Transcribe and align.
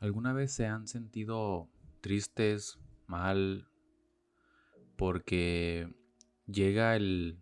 ¿Alguna 0.00 0.32
vez 0.32 0.52
se 0.52 0.66
han 0.66 0.88
sentido 0.88 1.68
tristes, 2.00 2.78
mal, 3.06 3.68
porque 4.96 5.94
llega 6.46 6.96
el 6.96 7.38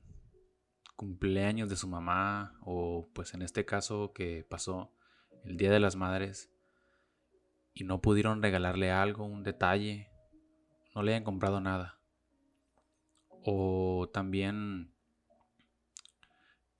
cumpleaños 0.96 1.68
de 1.68 1.76
su 1.76 1.86
mamá 1.86 2.58
o 2.62 3.08
pues 3.14 3.32
en 3.32 3.42
este 3.42 3.64
caso 3.64 4.12
que 4.12 4.44
pasó 4.48 4.92
el 5.44 5.56
Día 5.56 5.70
de 5.70 5.78
las 5.78 5.94
Madres 5.94 6.50
y 7.74 7.84
no 7.84 8.00
pudieron 8.00 8.42
regalarle 8.42 8.90
algo, 8.90 9.24
un 9.24 9.44
detalle, 9.44 10.10
no 10.96 11.02
le 11.02 11.12
hayan 11.12 11.22
comprado 11.22 11.60
nada? 11.60 12.00
O 13.44 14.10
también 14.12 14.92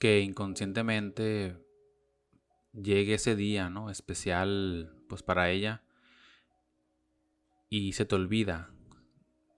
que 0.01 0.23
inconscientemente 0.23 1.57
llegue 2.73 3.15
ese 3.15 3.37
día, 3.37 3.71
¿no? 3.71 3.91
Especial, 3.91 4.98
pues 5.09 5.23
para 5.23 5.51
ella. 5.51 5.83
Y 7.69 7.93
se 7.93 8.05
te 8.05 8.15
olvida. 8.15 8.71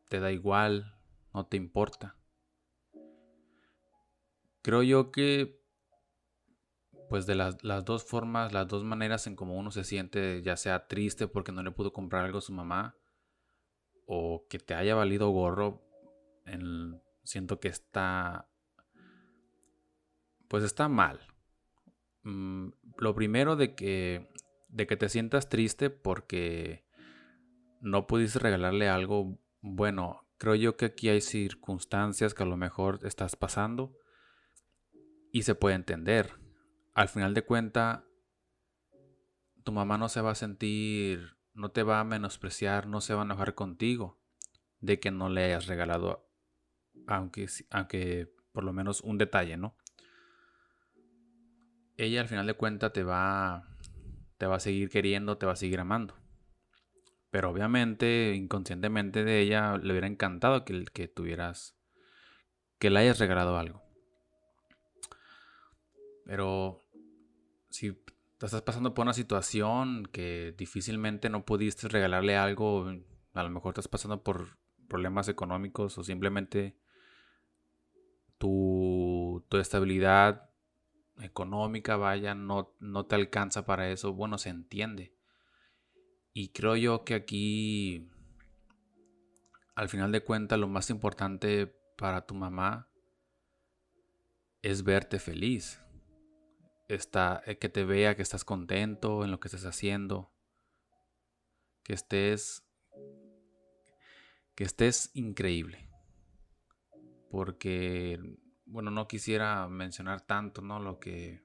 Te 0.08 0.20
da 0.20 0.32
igual, 0.32 0.94
no 1.34 1.46
te 1.46 1.56
importa. 1.56 2.16
Creo 4.62 4.82
yo 4.82 5.10
que, 5.10 5.60
pues 7.08 7.26
de 7.26 7.34
las, 7.34 7.62
las 7.64 7.84
dos 7.84 8.04
formas, 8.04 8.52
las 8.52 8.68
dos 8.68 8.84
maneras 8.84 9.26
en 9.26 9.36
cómo 9.36 9.56
uno 9.56 9.70
se 9.70 9.84
siente, 9.84 10.42
ya 10.42 10.56
sea 10.56 10.86
triste 10.86 11.28
porque 11.28 11.52
no 11.52 11.62
le 11.62 11.70
pudo 11.70 11.92
comprar 11.92 12.24
algo 12.24 12.38
a 12.38 12.42
su 12.42 12.52
mamá, 12.52 12.96
o 14.06 14.46
que 14.48 14.58
te 14.58 14.74
haya 14.74 14.94
valido 14.94 15.30
gorro, 15.30 15.82
en, 16.44 17.00
siento 17.22 17.60
que 17.60 17.68
está, 17.68 18.48
pues 20.48 20.64
está 20.64 20.88
mal. 20.88 21.20
Mm, 22.24 22.70
lo 22.98 23.14
primero 23.14 23.56
de 23.56 23.74
que, 23.74 24.28
de 24.70 24.86
que 24.86 24.96
te 24.96 25.08
sientas 25.08 25.48
triste 25.48 25.90
porque 25.90 26.84
no 27.80 28.06
pudiste 28.06 28.38
regalarle 28.38 28.88
algo 28.88 29.38
bueno. 29.60 30.26
Creo 30.38 30.54
yo 30.54 30.76
que 30.76 30.86
aquí 30.86 31.08
hay 31.08 31.20
circunstancias 31.20 32.34
que 32.34 32.42
a 32.42 32.46
lo 32.46 32.56
mejor 32.56 33.00
estás 33.02 33.36
pasando 33.36 33.96
y 35.32 35.42
se 35.42 35.54
puede 35.54 35.76
entender. 35.76 36.32
Al 36.94 37.08
final 37.08 37.34
de 37.34 37.42
cuenta, 37.42 38.04
tu 39.64 39.72
mamá 39.72 39.98
no 39.98 40.08
se 40.08 40.20
va 40.20 40.32
a 40.32 40.36
sentir, 40.36 41.36
no 41.52 41.70
te 41.70 41.82
va 41.82 42.00
a 42.00 42.04
menospreciar, 42.04 42.86
no 42.86 43.00
se 43.00 43.14
va 43.14 43.22
a 43.22 43.24
enojar 43.24 43.54
contigo 43.54 44.18
de 44.80 44.98
que 44.98 45.10
no 45.10 45.28
le 45.28 45.44
hayas 45.44 45.66
regalado, 45.66 46.26
aunque, 47.06 47.46
aunque 47.70 48.32
por 48.52 48.64
lo 48.64 48.72
menos 48.72 49.02
un 49.02 49.18
detalle, 49.18 49.56
¿no? 49.58 49.76
ella 52.04 52.20
al 52.20 52.28
final 52.28 52.46
de 52.46 52.54
cuentas 52.54 52.92
te 52.92 53.02
va, 53.02 53.69
te 54.40 54.46
va 54.46 54.56
a 54.56 54.60
seguir 54.60 54.88
queriendo, 54.88 55.36
te 55.36 55.44
va 55.44 55.52
a 55.52 55.56
seguir 55.56 55.80
amando. 55.80 56.14
Pero 57.30 57.50
obviamente, 57.50 58.32
inconscientemente 58.34 59.22
de 59.22 59.38
ella, 59.38 59.76
le 59.76 59.92
hubiera 59.92 60.06
encantado 60.06 60.64
que, 60.64 61.08
tuvieras, 61.08 61.76
que 62.78 62.88
le 62.88 63.00
hayas 63.00 63.18
regalado 63.18 63.58
algo. 63.58 63.82
Pero 66.24 66.80
si 67.68 67.92
te 68.38 68.46
estás 68.46 68.62
pasando 68.62 68.94
por 68.94 69.02
una 69.02 69.12
situación 69.12 70.08
que 70.10 70.54
difícilmente 70.56 71.28
no 71.28 71.44
pudiste 71.44 71.88
regalarle 71.88 72.38
algo, 72.38 72.90
a 73.34 73.42
lo 73.42 73.50
mejor 73.50 73.72
estás 73.72 73.88
pasando 73.88 74.22
por 74.22 74.56
problemas 74.88 75.28
económicos 75.28 75.98
o 75.98 76.02
simplemente 76.02 76.78
tu 78.38 79.44
estabilidad 79.52 80.49
económica, 81.22 81.96
vaya, 81.96 82.34
no, 82.34 82.74
no 82.80 83.06
te 83.06 83.14
alcanza 83.14 83.64
para 83.64 83.90
eso, 83.90 84.12
bueno, 84.12 84.38
se 84.38 84.50
entiende. 84.50 85.14
Y 86.32 86.48
creo 86.48 86.76
yo 86.76 87.04
que 87.04 87.14
aquí, 87.14 88.08
al 89.74 89.88
final 89.88 90.12
de 90.12 90.22
cuentas, 90.22 90.58
lo 90.58 90.68
más 90.68 90.90
importante 90.90 91.66
para 91.96 92.26
tu 92.26 92.34
mamá 92.34 92.88
es 94.62 94.84
verte 94.84 95.18
feliz. 95.18 95.80
Está, 96.88 97.42
eh, 97.46 97.58
que 97.58 97.68
te 97.68 97.84
vea 97.84 98.16
que 98.16 98.22
estás 98.22 98.44
contento 98.44 99.24
en 99.24 99.30
lo 99.30 99.40
que 99.40 99.48
estás 99.48 99.64
haciendo. 99.64 100.32
Que 101.82 101.94
estés. 101.94 102.64
Que 104.54 104.64
estés 104.64 105.10
increíble. 105.14 105.88
Porque 107.30 108.18
bueno, 108.70 108.90
no 108.90 109.08
quisiera 109.08 109.68
mencionar 109.68 110.20
tanto, 110.20 110.62
¿no? 110.62 110.78
Lo 110.78 110.98
que... 110.98 111.42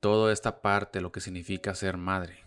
Toda 0.00 0.32
esta 0.32 0.62
parte, 0.62 1.00
lo 1.00 1.12
que 1.12 1.20
significa 1.20 1.74
ser 1.76 1.96
madre. 1.96 2.40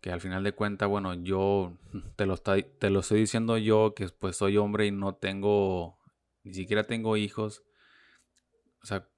Que 0.00 0.12
al 0.12 0.20
final 0.20 0.44
de 0.44 0.52
cuentas, 0.52 0.88
bueno, 0.88 1.14
yo 1.14 1.76
te 2.16 2.26
lo, 2.26 2.36
te 2.36 2.90
lo 2.90 3.00
estoy 3.00 3.20
diciendo 3.20 3.58
yo, 3.58 3.94
que 3.94 4.08
pues 4.08 4.36
soy 4.36 4.56
hombre 4.56 4.86
y 4.86 4.92
no 4.92 5.16
tengo, 5.16 5.98
ni 6.44 6.54
siquiera 6.54 6.86
tengo 6.86 7.16
hijos. 7.16 7.64
O 8.82 8.86
sea, 8.86 9.08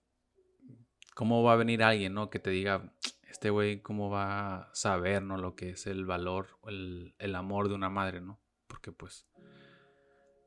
¿cómo 1.14 1.42
va 1.42 1.52
a 1.52 1.56
venir 1.56 1.82
alguien, 1.82 2.14
¿no? 2.14 2.30
Que 2.30 2.38
te 2.38 2.50
diga, 2.50 2.94
este 3.28 3.50
güey, 3.50 3.82
¿cómo 3.82 4.08
va 4.08 4.62
a 4.62 4.74
saber, 4.74 5.22
¿no? 5.22 5.36
Lo 5.36 5.54
que 5.54 5.70
es 5.70 5.86
el 5.86 6.06
valor, 6.06 6.58
el, 6.66 7.14
el 7.18 7.34
amor 7.34 7.68
de 7.68 7.74
una 7.74 7.90
madre, 7.90 8.22
¿no? 8.22 8.40
Porque 8.66 8.90
pues 8.90 9.26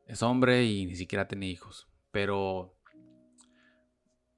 es 0.07 0.23
hombre 0.23 0.65
y 0.65 0.87
ni 0.87 0.95
siquiera 0.95 1.27
tiene 1.27 1.47
hijos. 1.47 1.87
Pero 2.15 2.73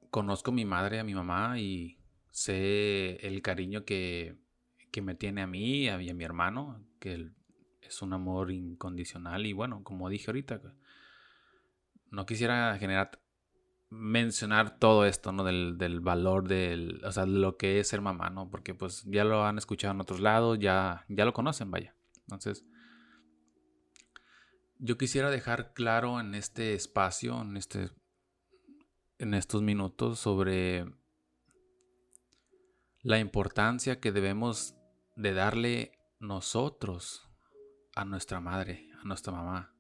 conozco 0.10 0.50
a 0.50 0.54
mi 0.56 0.66
madre, 0.66 0.98
a 0.98 1.04
mi 1.04 1.14
mamá 1.14 1.60
y 1.60 2.00
sé 2.32 3.18
el 3.18 3.44
cariño 3.44 3.86
que, 3.86 4.36
me 5.00 5.14
tiene 5.14 5.44
a 5.44 5.48
mí 5.48 5.84
y 5.84 5.90
a, 5.90 5.98
mi 6.00 6.24
hermano, 6.24 6.84
que 7.00 7.30
es 7.84 8.02
un 8.02 8.14
amor 8.14 8.50
incondicional 8.50 9.46
y 9.46 9.54
bueno, 9.54 9.84
como 9.84 10.10
dije 10.10 10.32
ahorita, 10.32 10.60
no 12.10 12.26
quisiera 12.26 12.76
generar 12.80 13.22
mencionar 13.92 14.80
todo 14.80 15.06
esto, 15.06 15.32
¿no? 15.32 15.44
Del, 15.44 15.78
del, 15.78 16.00
valor 16.00 16.48
del, 16.48 17.00
o 17.06 17.12
sea, 17.12 17.28
de 17.28 17.34
lo 17.34 17.58
que 17.58 17.80
es 17.80 17.90
ser 17.90 18.02
mamá, 18.02 18.32
¿no? 18.32 18.50
Porque 18.50 18.74
pues 18.74 19.04
ya 19.06 19.24
lo 19.24 19.46
han 19.46 19.60
escuchado 19.60 19.94
en 19.94 20.02
otros 20.02 20.20
lados, 20.20 20.58
ya, 20.58 21.06
ya 21.10 21.26
lo 21.26 21.34
conocen, 21.34 21.70
vaya. 21.70 21.94
Entonces, 22.22 22.66
yo 24.80 24.98
quisiera 24.98 25.30
dejar 25.30 25.74
claro 25.74 26.20
en 26.20 26.36
este 26.36 26.74
espacio, 26.74 27.42
en, 27.42 27.58
este, 27.58 27.90
en 29.18 29.34
estos 29.34 29.62
minutos, 29.62 30.20
sobre 30.20 30.86
la 33.02 33.20
importancia 33.20 34.00
que 34.00 34.12
debemos 34.12 34.76
de 35.16 35.34
darle 35.34 35.92
nosotros 36.20 37.30
a 37.96 38.06
nuestra 38.06 38.40
madre, 38.40 38.90
a 39.02 39.04
nuestra 39.04 39.34
mamá, 39.34 39.74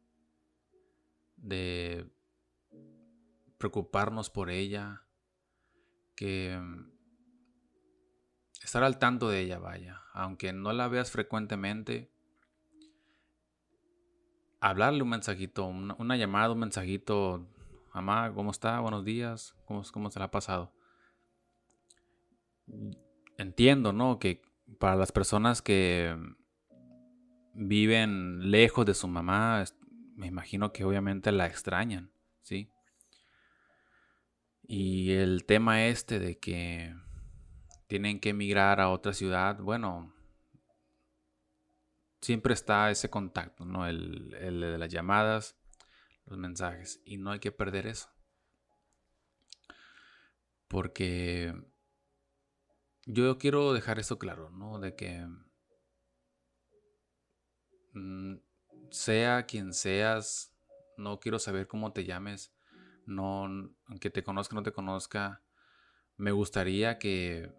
de 1.35 2.09
preocuparnos 3.57 4.29
por 4.29 4.49
ella, 4.49 5.03
que 6.15 6.59
estar 8.63 8.83
al 8.83 8.97
tanto 8.97 9.29
de 9.29 9.41
ella, 9.41 9.59
vaya, 9.59 10.01
aunque 10.13 10.53
no 10.53 10.73
la 10.73 10.87
veas 10.87 11.11
frecuentemente, 11.11 12.11
hablarle 14.59 15.03
un 15.03 15.09
mensajito, 15.09 15.66
una, 15.68 16.18
llamada, 16.18 16.51
un 16.51 16.59
mensajito. 16.59 17.47
Mamá, 17.94 18.31
¿cómo 18.34 18.51
está? 18.51 18.79
Buenos 18.79 19.03
días. 19.03 19.56
¿Cómo, 19.66 19.81
¿Cómo 19.91 20.12
se 20.12 20.19
la 20.19 20.25
ha 20.25 20.31
pasado? 20.31 20.73
Entiendo, 23.38 23.94
¿no? 23.94 24.19
Que 24.19 24.41
para 24.79 24.95
las 24.95 25.12
personas 25.12 25.62
que 25.62 26.16
viven 27.53 28.51
lejos 28.51 28.85
de 28.85 28.94
su 28.94 29.07
mamá, 29.07 29.63
me 30.16 30.28
imagino 30.28 30.72
que 30.74 30.84
obviamente 30.84 31.31
la 31.31 31.47
extrañan, 31.47 32.12
¿sí? 32.41 32.72
Y 34.63 35.12
el 35.12 35.45
tema 35.45 35.85
este 35.85 36.19
de 36.19 36.38
que 36.38 36.94
tienen 37.88 38.19
que 38.19 38.29
emigrar 38.29 38.81
a 38.81 38.89
otra 38.89 39.13
ciudad, 39.13 39.59
bueno, 39.59 40.13
siempre 42.27 42.53
está 42.53 42.91
ese 42.91 43.09
contacto, 43.09 43.63
¿no? 43.63 43.88
El, 43.88 44.31
de 44.31 44.77
las 44.77 44.91
llamadas, 44.91 45.56
los 46.25 46.38
mensajes. 46.38 47.01
Y 47.06 47.15
no 47.18 47.31
hay 47.31 47.39
que 47.39 47.53
perder 47.53 47.88
eso. 47.88 48.09
Porque 50.68 51.53
yo 53.06 53.38
quiero 53.38 53.71
dejar 53.71 53.97
eso 53.97 54.19
claro, 54.19 54.50
¿no? 54.50 54.77
De 54.77 54.94
que 54.94 55.25
mm, 57.94 58.35
sea 58.91 59.45
quien 59.45 59.74
seas, 59.74 60.53
no 60.97 61.21
quiero 61.21 61.39
saber 61.39 61.65
cómo 61.65 61.94
te 61.94 62.03
llames, 62.03 62.53
no, 63.06 63.45
aunque 63.85 64.09
te 64.09 64.25
conozca 64.25 64.53
o 64.53 64.57
no 64.57 64.63
te 64.63 64.74
conozca, 64.74 65.44
me 66.18 66.33
gustaría 66.33 67.00
que, 67.00 67.53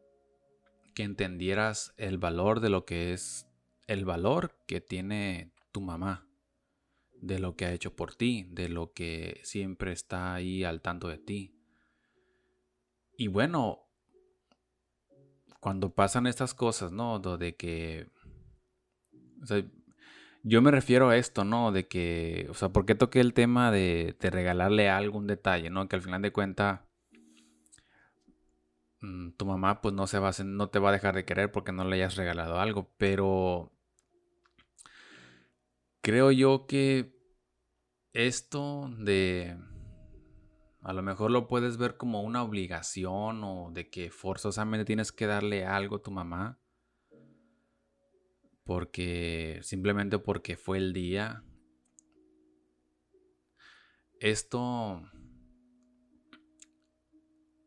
que 0.95 1.05
entendieras 1.05 1.95
el 1.97 2.19
valor 2.19 2.61
de 2.61 2.69
lo 2.69 2.85
que 2.85 3.15
es 3.15 3.48
el 3.89 4.05
valor 4.05 4.57
que 4.67 4.81
tiene 4.81 5.53
tu 5.73 5.81
mamá, 5.81 6.29
de 7.21 7.39
lo 7.39 7.57
que 7.57 7.65
ha 7.67 7.73
hecho 7.73 7.97
por 7.97 8.15
ti, 8.15 8.47
de 8.51 8.69
lo 8.69 8.93
que 8.93 9.41
siempre 9.43 9.93
está 9.93 10.35
ahí 10.35 10.63
al 10.63 10.81
tanto 10.81 11.09
de 11.09 11.19
ti. 11.19 11.55
Y 13.17 13.27
bueno, 13.27 13.89
cuando 15.61 15.95
pasan 15.95 16.27
estas 16.27 16.55
cosas, 16.55 16.93
¿no? 16.93 17.19
De 17.19 17.57
que 17.57 18.09
yo 20.43 20.63
me 20.63 20.71
refiero 20.71 21.09
a 21.09 21.17
esto, 21.17 21.45
¿no? 21.45 21.73
De 21.73 21.89
que, 21.89 22.47
o 22.51 22.55
sea, 22.55 22.69
¿por 22.69 22.87
qué 22.87 22.95
toqué 22.95 23.21
el 23.21 23.35
tema 23.35 23.71
de, 23.73 24.17
de 24.21 24.31
regalarle 24.31 24.89
algún 24.89 25.27
detalle, 25.27 25.71
¿no? 25.71 25.89
Que 25.89 25.97
al 25.97 26.03
final 26.03 26.23
de 26.23 26.33
cuentas 26.33 26.81
mm, 29.01 29.31
tu 29.33 29.47
mamá 29.47 29.81
pues 29.81 29.95
no, 29.95 30.07
se 30.07 30.19
va 30.19 30.29
a, 30.29 30.45
no 30.45 30.69
te 30.71 30.79
va 30.79 30.91
a 30.91 30.93
dejar 30.93 31.15
de 31.15 31.25
querer 31.25 31.51
porque 31.51 31.73
no 31.73 31.85
le 31.85 31.97
hayas 31.97 32.17
regalado 32.17 32.61
algo, 32.61 32.91
pero 32.99 33.73
creo 36.09 36.33
yo 36.33 36.67
que 36.67 37.15
esto 38.15 38.91
de 38.97 39.59
a 40.81 40.95
lo 40.95 41.03
mejor 41.03 41.31
lo 41.31 41.49
puedes 41.49 41.77
ver 41.77 41.99
como 41.99 42.23
una 42.23 42.43
obligación 42.43 43.45
o 43.45 43.71
de 43.75 43.91
que 43.91 44.11
forzosamente 44.11 44.87
tienes 44.87 45.13
que 45.13 45.27
darle 45.27 45.67
algo 45.67 45.97
a 45.97 46.03
tu 46.03 46.11
mamá 46.11 46.59
porque 48.65 49.61
simplemente 49.61 50.19
porque 50.19 50.57
fue 50.57 50.79
el 50.79 50.95
día. 50.95 51.45
Esto 54.19 55.03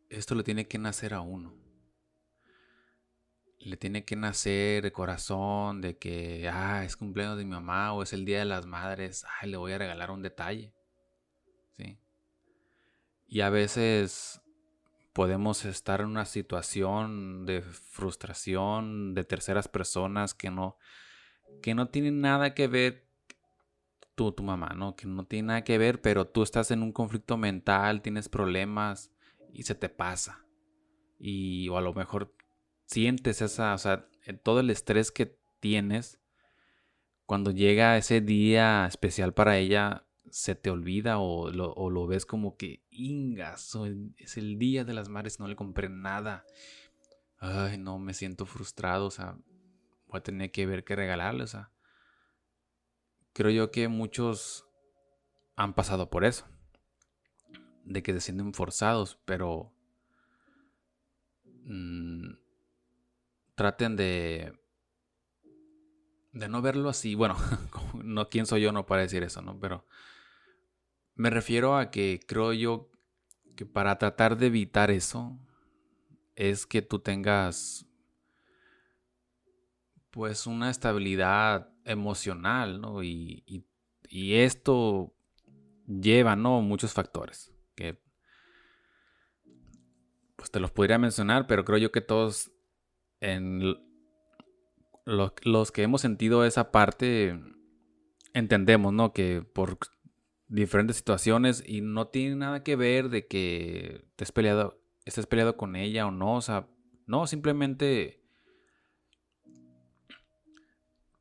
esto 0.10 0.34
le 0.34 0.42
tiene 0.42 0.68
que 0.68 0.80
nacer 0.80 1.14
a 1.14 1.22
uno. 1.22 1.61
Le 3.64 3.78
tiene 3.78 4.06
que 4.06 4.16
nacer 4.16 4.84
de 4.84 4.92
corazón 4.92 5.82
de 5.82 5.98
que, 5.98 6.50
ah, 6.52 6.84
es 6.84 6.98
cumpleaños 6.98 7.38
de 7.38 7.46
mi 7.46 7.52
mamá 7.52 7.94
o 7.94 8.04
es 8.04 8.14
el 8.14 8.26
día 8.26 8.40
de 8.40 8.46
las 8.46 8.66
madres, 8.66 9.26
ay, 9.40 9.52
le 9.52 9.58
voy 9.58 9.72
a 9.74 9.78
regalar 9.78 10.12
un 10.12 10.22
detalle. 10.22 10.74
¿Sí? 11.78 12.00
Y 13.28 13.42
a 13.42 13.50
veces 13.50 14.42
podemos 15.14 15.66
estar 15.66 16.02
en 16.02 16.08
una 16.08 16.26
situación 16.26 17.46
de 17.46 17.62
frustración 17.62 19.14
de 19.14 19.24
terceras 19.24 19.68
personas 19.68 20.34
que 20.34 20.50
no, 20.50 20.78
que 21.62 21.76
no 21.76 21.90
tienen 21.90 22.22
nada 22.22 22.54
que 22.54 22.68
ver 22.68 23.06
tú, 24.16 24.32
tu 24.32 24.44
mamá, 24.44 24.74
¿no? 24.76 24.96
Que 24.96 25.08
no 25.08 25.26
tiene 25.26 25.48
nada 25.48 25.64
que 25.64 25.78
ver, 25.78 26.02
pero 26.02 26.28
tú 26.28 26.44
estás 26.44 26.72
en 26.72 26.82
un 26.84 26.92
conflicto 26.92 27.38
mental, 27.38 28.02
tienes 28.02 28.30
problemas 28.30 29.12
y 29.54 29.64
se 29.64 29.76
te 29.76 29.90
pasa. 29.90 30.46
Y 31.20 31.68
o 31.70 31.78
a 31.78 31.82
lo 31.82 31.94
mejor 31.94 32.34
sientes 32.92 33.42
esa, 33.42 33.74
o 33.74 33.78
sea, 33.78 34.06
todo 34.44 34.60
el 34.60 34.70
estrés 34.70 35.12
que 35.12 35.38
tienes 35.62 36.20
cuando 37.26 37.52
llega 37.52 37.98
ese 37.98 38.20
día 38.20 38.86
especial 38.86 39.34
para 39.34 39.58
ella, 39.58 40.06
se 40.30 40.56
te 40.56 40.70
olvida 40.70 41.20
o 41.20 41.50
lo, 41.50 42.08
ves 42.08 42.26
como 42.26 42.58
que, 42.58 42.84
ingas, 42.90 43.74
es 44.18 44.36
el 44.36 44.60
día 44.60 44.84
de 44.84 44.94
las 44.94 45.08
madres, 45.08 45.40
no 45.40 45.48
le 45.48 45.56
compré 45.56 45.88
nada. 45.88 46.44
Ay, 47.38 47.78
no, 47.78 48.00
me 48.00 48.14
siento 48.14 48.46
frustrado, 48.46 49.06
o 49.06 49.12
sea, 49.12 49.38
voy 50.08 50.20
a 50.20 50.24
tener 50.24 50.52
que 50.52 50.66
ver 50.66 50.84
qué 50.84 50.98
regalarle, 50.98 51.44
o 51.44 51.48
sea. 51.48 51.72
Creo 53.32 53.52
yo 53.52 53.72
que 53.72 53.88
muchos 53.88 54.68
han 55.56 55.74
pasado 55.74 56.10
por 56.10 56.26
eso, 56.26 56.46
de 57.86 58.04
que 58.04 58.12
se 58.12 58.20
sienten 58.20 58.54
forzados, 58.54 59.18
pero 59.24 59.74
mm, 61.64 62.41
traten 63.56 63.96
de 63.96 64.54
de 66.34 66.48
no 66.48 66.62
verlo 66.62 66.90
así. 66.90 67.16
Bueno, 67.16 67.36
no 68.04 68.30
quién 68.30 68.46
soy 68.46 68.62
yo 68.62 68.72
no 68.72 68.86
para 68.86 69.02
decir 69.02 69.24
eso, 69.24 69.42
¿no? 69.42 69.60
Pero 69.60 69.86
me 71.16 71.30
refiero 71.30 71.78
a 71.78 71.92
que 71.92 72.20
creo 72.26 72.54
yo 72.54 72.90
que 73.56 73.66
para 73.66 73.98
tratar 73.98 74.38
de 74.38 74.48
evitar 74.48 74.92
eso 74.92 75.38
es 76.36 76.66
que 76.66 76.82
tú 76.82 77.00
tengas 77.00 77.86
pues 80.10 80.48
una 80.48 80.70
estabilidad 80.70 81.70
emocional, 81.86 82.82
¿no? 82.82 83.04
Y, 83.04 83.66
esto 84.14 85.16
lleva, 85.88 86.36
¿no? 86.36 86.62
Muchos 86.62 86.92
factores 86.92 87.54
que 87.76 87.98
pues 90.36 90.52
te 90.52 90.60
los 90.60 90.72
podría 90.72 90.98
mencionar, 90.98 91.48
pero 91.48 91.64
creo 91.64 91.78
yo 91.78 91.94
que 91.94 92.02
todos 92.02 92.52
en 93.22 93.78
los 95.06 95.72
que 95.72 95.84
hemos 95.84 96.02
sentido 96.02 96.44
esa 96.44 96.72
parte 96.72 97.40
entendemos, 98.34 98.92
¿no? 98.94 99.14
Que 99.14 99.42
por 99.42 99.78
diferentes 100.48 100.98
situaciones 100.98 101.64
y 101.66 101.82
no 101.82 102.08
tiene 102.08 102.36
nada 102.36 102.64
que 102.64 102.76
ver 102.76 103.10
de 103.10 103.28
que 103.28 104.06
estés 104.10 104.32
peleado, 104.32 104.82
estés 105.06 105.28
peleado 105.28 105.56
con 105.56 105.76
ella 105.76 106.08
o 106.08 106.12
no, 106.12 106.36
o 106.36 106.42
sea, 106.42 106.68
no, 107.06 107.26
simplemente 107.28 108.22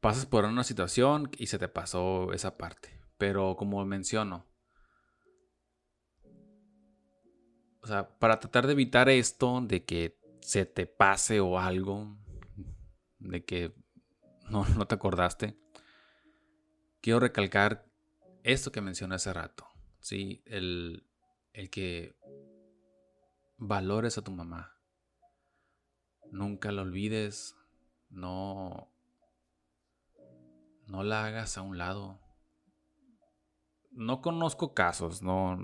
pasas 0.01 0.27
por 0.27 0.45
una 0.45 0.65
situación 0.65 1.31
y 1.37 1.47
se 1.47 1.59
te 1.59 1.69
pasó 1.69 2.33
esa 2.33 2.57
parte. 2.57 2.99
Pero 3.19 3.57
como 3.57 3.85
menciono, 3.85 4.47
o 7.83 7.87
sea, 7.87 8.09
para 8.19 8.41
tratar 8.41 8.67
de 8.67 8.73
evitar 8.73 9.09
esto 9.09 9.61
de 9.61 9.85
que 9.85 10.20
se 10.51 10.67
te 10.67 10.85
pase 10.85 11.39
o 11.39 11.61
algo, 11.61 12.19
de 13.21 13.45
que 13.45 13.73
no, 14.49 14.65
no 14.71 14.85
te 14.89 14.97
acordaste, 14.97 15.57
quiero 17.01 17.21
recalcar 17.21 17.87
esto 18.43 18.73
que 18.73 18.81
mencioné 18.81 19.15
hace 19.15 19.33
rato, 19.33 19.69
¿sí? 20.01 20.43
El, 20.47 21.07
el 21.53 21.71
que 21.71 22.17
valores 23.59 24.19
a 24.19 24.23
tu 24.23 24.33
mamá. 24.33 24.77
Nunca 26.33 26.73
la 26.73 26.83
olvides, 26.83 27.55
no, 28.09 28.93
no 30.89 31.05
la 31.05 31.27
hagas 31.27 31.59
a 31.59 31.63
un 31.63 31.79
lado. 31.79 32.19
No 33.93 34.21
conozco 34.21 34.75
casos, 34.75 35.23
no, 35.23 35.61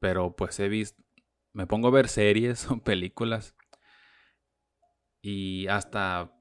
pero 0.00 0.34
pues 0.34 0.58
he 0.58 0.68
visto, 0.68 1.00
me 1.52 1.68
pongo 1.68 1.86
a 1.86 1.92
ver 1.92 2.08
series 2.08 2.66
o 2.72 2.82
películas 2.82 3.54
y 5.22 5.66
hasta 5.68 6.32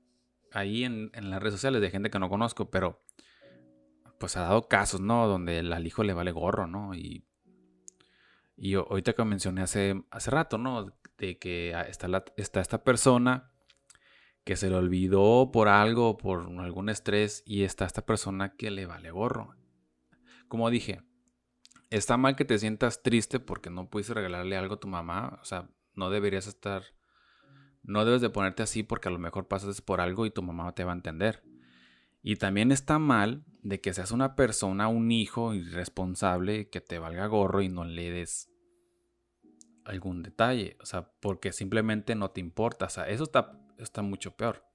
ahí 0.51 0.83
en, 0.83 1.11
en 1.13 1.29
las 1.29 1.41
redes 1.41 1.55
sociales 1.55 1.81
de 1.81 1.91
gente 1.91 2.09
que 2.09 2.19
no 2.19 2.29
conozco, 2.29 2.69
pero 2.69 3.03
pues 4.19 4.35
ha 4.37 4.41
dado 4.41 4.67
casos, 4.67 5.01
¿no? 5.01 5.27
Donde 5.27 5.59
al 5.59 5.87
hijo 5.87 6.03
le 6.03 6.13
vale 6.13 6.31
gorro, 6.31 6.67
¿no? 6.67 6.93
Y, 6.93 7.25
y 8.55 8.75
ahorita 8.75 9.13
que 9.13 9.23
mencioné 9.23 9.61
hace, 9.61 10.03
hace 10.11 10.31
rato, 10.31 10.57
¿no? 10.57 10.93
De 11.17 11.39
que 11.39 11.71
está, 11.87 12.23
está 12.35 12.61
esta 12.61 12.83
persona 12.83 13.51
que 14.43 14.55
se 14.55 14.69
le 14.69 14.75
olvidó 14.75 15.51
por 15.51 15.67
algo, 15.67 16.17
por 16.17 16.41
algún 16.59 16.89
estrés, 16.89 17.43
y 17.45 17.63
está 17.63 17.85
esta 17.85 18.05
persona 18.05 18.55
que 18.55 18.71
le 18.71 18.85
vale 18.85 19.11
gorro. 19.11 19.55
Como 20.47 20.69
dije, 20.69 21.01
está 21.89 22.17
mal 22.17 22.35
que 22.35 22.45
te 22.45 22.57
sientas 22.57 23.03
triste 23.03 23.39
porque 23.39 23.69
no 23.69 23.89
pudiste 23.89 24.13
regalarle 24.13 24.57
algo 24.57 24.75
a 24.75 24.79
tu 24.79 24.87
mamá, 24.87 25.39
o 25.41 25.45
sea, 25.45 25.69
no 25.93 26.09
deberías 26.09 26.47
estar, 26.47 26.83
no 27.83 28.05
debes 28.05 28.21
de 28.21 28.29
ponerte 28.29 28.63
así 28.63 28.83
porque 28.83 29.09
a 29.09 29.11
lo 29.11 29.19
mejor 29.19 29.47
pasas 29.47 29.81
por 29.81 30.01
algo 30.01 30.25
y 30.25 30.31
tu 30.31 30.41
mamá 30.41 30.73
te 30.73 30.83
va 30.83 30.91
a 30.91 30.95
entender. 30.95 31.43
Y 32.21 32.35
también 32.35 32.71
está 32.71 32.99
mal 32.99 33.45
de 33.61 33.79
que 33.79 33.93
seas 33.93 34.11
una 34.11 34.35
persona, 34.35 34.87
un 34.87 35.11
hijo 35.11 35.53
irresponsable, 35.53 36.69
que 36.69 36.81
te 36.81 36.99
valga 36.99 37.27
gorro 37.27 37.61
y 37.61 37.69
no 37.69 37.85
le 37.85 38.11
des 38.11 38.49
algún 39.85 40.21
detalle. 40.21 40.77
O 40.81 40.85
sea, 40.85 41.11
porque 41.19 41.51
simplemente 41.53 42.15
no 42.15 42.31
te 42.31 42.41
importa. 42.41 42.85
O 42.85 42.89
sea, 42.89 43.07
eso 43.07 43.23
está, 43.23 43.59
está 43.77 44.01
mucho 44.01 44.35
peor. 44.35 44.65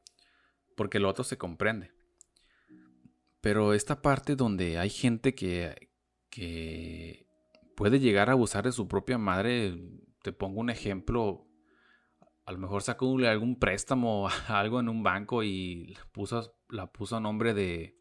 Porque 0.77 0.99
lo 0.99 1.09
otro 1.09 1.23
se 1.25 1.39
comprende. 1.39 1.93
Pero 3.41 3.75
esta 3.75 4.01
parte 4.01 4.37
donde 4.37 4.79
hay 4.79 4.89
gente 4.89 5.35
que, 5.35 5.91
que 6.31 7.29
puede 7.77 8.01
llegar 8.01 8.31
a 8.31 8.33
abusar 8.33 8.65
de 8.65 8.73
su 8.73 8.89
propia 8.89 9.19
madre, 9.19 9.79
te 10.23 10.33
pongo 10.33 10.61
un 10.61 10.71
ejemplo 10.71 11.47
a 12.47 12.53
lo 12.53 12.59
mejor 12.59 12.83
sacó 12.83 13.17
algún 13.19 13.59
préstamo, 13.59 14.29
algo 14.49 14.81
en 14.81 14.89
un 14.89 15.03
banco 15.03 15.43
y 15.43 15.97
puso, 16.13 16.55
la 16.69 16.87
puso 16.87 17.17
a 17.17 17.21
nombre 17.21 17.55
de, 17.55 17.97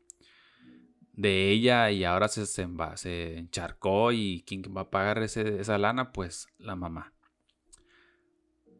de 1.13 1.51
ella 1.51 1.91
y 1.91 2.03
ahora 2.03 2.27
se, 2.27 2.45
se, 2.45 3.37
encharcó 3.37 4.11
y 4.11 4.43
quién 4.45 4.63
va 4.75 4.81
a 4.81 4.89
pagar 4.89 5.19
esa 5.19 5.77
lana, 5.77 6.11
pues 6.11 6.47
la 6.57 6.75
mamá. 6.75 7.13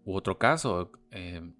U 0.05 0.15
otro 0.17 0.37
caso, 0.37 0.91
eh, 1.11 1.53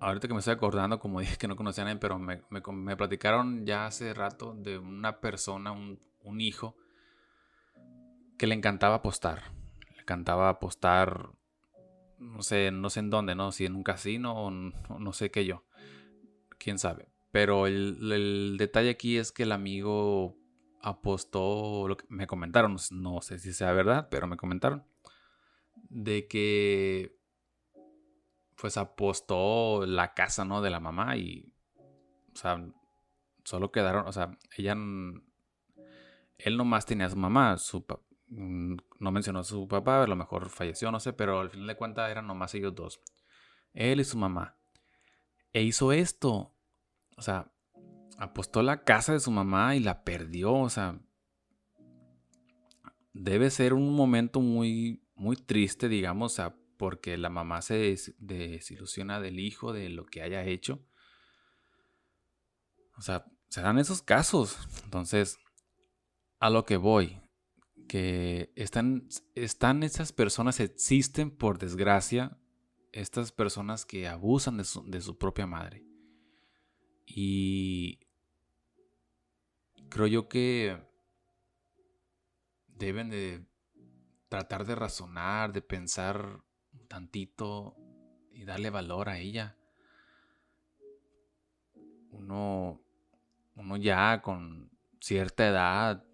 ahorita 0.00 0.26
que 0.26 0.34
me 0.34 0.40
estoy 0.40 0.54
acordando, 0.54 0.98
como 0.98 1.20
dije 1.20 1.36
que 1.36 1.48
no 1.48 1.56
conocía 1.56 1.82
a 1.82 1.86
nadie, 1.86 2.00
pero 2.00 2.18
me, 2.18 2.42
me, 2.50 2.96
platicaron 2.96 3.66
ya 3.66 3.86
hace 3.86 4.14
rato 4.14 4.54
de 4.54 4.78
una 4.78 5.20
persona, 5.20 5.72
un, 5.72 6.00
un 6.22 6.40
hijo, 6.40 6.76
que 8.38 8.46
le 8.46 8.54
encantaba 8.54 8.96
apostar. 8.96 9.52
Le 9.94 10.00
encantaba 10.00 10.48
apostar 10.48 11.32
no 12.22 12.42
sé, 12.42 12.70
no 12.70 12.90
sé 12.90 13.00
en 13.00 13.10
dónde, 13.10 13.34
¿no? 13.34 13.52
Si 13.52 13.66
en 13.66 13.74
un 13.74 13.82
casino 13.82 14.46
o 14.46 14.50
no, 14.50 15.12
sé 15.12 15.30
qué 15.30 15.44
yo. 15.44 15.64
Quién 16.58 16.78
sabe. 16.78 17.08
Pero 17.30 17.66
el, 17.66 18.56
detalle 18.58 18.90
aquí 18.90 19.18
es 19.18 19.32
que 19.32 19.42
el 19.42 19.52
amigo 19.52 20.36
apostó, 20.80 21.86
lo 21.88 21.96
que 21.96 22.06
me 22.08 22.26
comentaron, 22.26 22.76
no 22.90 23.20
sé 23.20 23.38
si 23.38 23.52
sea 23.52 23.72
verdad, 23.72 24.08
pero 24.10 24.26
me 24.26 24.36
comentaron, 24.36 24.84
de 25.74 26.26
que 26.26 27.16
pues 28.56 28.76
apostó 28.76 29.86
la 29.86 30.14
casa, 30.14 30.44
¿no? 30.44 30.60
De 30.62 30.70
la 30.70 30.80
mamá 30.80 31.16
y 31.16 31.52
o 32.32 32.36
sea, 32.36 32.64
solo 33.44 33.70
quedaron, 33.70 34.06
o 34.06 34.12
sea, 34.12 34.38
ella, 34.56 34.72
él 36.38 36.56
nomás 36.56 36.86
tenía 36.86 37.06
a 37.06 37.10
su 37.10 37.16
mamá, 37.16 37.58
su, 37.58 37.84
no 38.32 39.12
mencionó 39.12 39.40
a 39.40 39.44
su 39.44 39.68
papá, 39.68 40.02
a 40.02 40.06
lo 40.06 40.16
mejor 40.16 40.48
falleció, 40.48 40.90
no 40.90 41.00
sé, 41.00 41.12
pero 41.12 41.40
al 41.40 41.50
final 41.50 41.66
de 41.66 41.76
cuentas 41.76 42.10
eran 42.10 42.26
nomás 42.26 42.54
ellos 42.54 42.74
dos, 42.74 43.00
él 43.74 44.00
y 44.00 44.04
su 44.04 44.16
mamá. 44.16 44.56
E 45.52 45.62
hizo 45.62 45.92
esto, 45.92 46.54
o 47.16 47.22
sea, 47.22 47.52
apostó 48.18 48.62
la 48.62 48.84
casa 48.84 49.12
de 49.12 49.20
su 49.20 49.30
mamá 49.30 49.76
y 49.76 49.80
la 49.80 50.02
perdió, 50.02 50.54
o 50.54 50.70
sea, 50.70 50.98
debe 53.12 53.50
ser 53.50 53.74
un 53.74 53.94
momento 53.94 54.40
muy, 54.40 55.04
muy 55.14 55.36
triste, 55.36 55.88
digamos, 55.88 56.32
o 56.32 56.34
sea, 56.34 56.56
porque 56.78 57.16
la 57.18 57.28
mamá 57.28 57.62
se 57.62 57.96
desilusiona 58.18 59.20
del 59.20 59.38
hijo, 59.38 59.72
de 59.72 59.88
lo 59.88 60.06
que 60.06 60.22
haya 60.22 60.44
hecho. 60.44 60.80
O 62.96 63.02
sea, 63.02 63.26
se 63.48 63.60
dan 63.60 63.78
esos 63.78 64.02
casos. 64.02 64.58
Entonces, 64.84 65.38
a 66.40 66.50
lo 66.50 66.64
que 66.64 66.76
voy, 66.76 67.21
que 67.92 68.50
están, 68.56 69.06
están 69.34 69.82
esas 69.82 70.12
personas, 70.14 70.60
existen 70.60 71.30
por 71.30 71.58
desgracia, 71.58 72.38
estas 72.90 73.32
personas 73.32 73.84
que 73.84 74.08
abusan 74.08 74.56
de 74.56 74.64
su, 74.64 74.82
de 74.90 75.02
su 75.02 75.18
propia 75.18 75.46
madre. 75.46 75.84
Y 77.04 78.00
creo 79.90 80.06
yo 80.06 80.26
que 80.26 80.82
deben 82.66 83.10
de 83.10 83.44
tratar 84.30 84.64
de 84.64 84.74
razonar, 84.74 85.52
de 85.52 85.60
pensar 85.60 86.40
un 86.72 86.88
tantito 86.88 87.76
y 88.30 88.46
darle 88.46 88.70
valor 88.70 89.10
a 89.10 89.18
ella. 89.18 89.58
Uno, 92.10 92.80
uno 93.54 93.76
ya 93.76 94.22
con 94.22 94.70
cierta 94.98 95.46
edad 95.46 96.06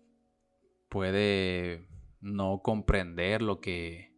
puede 0.89 1.87
no 2.21 2.61
comprender 2.63 3.43
lo 3.43 3.61
que 3.61 4.09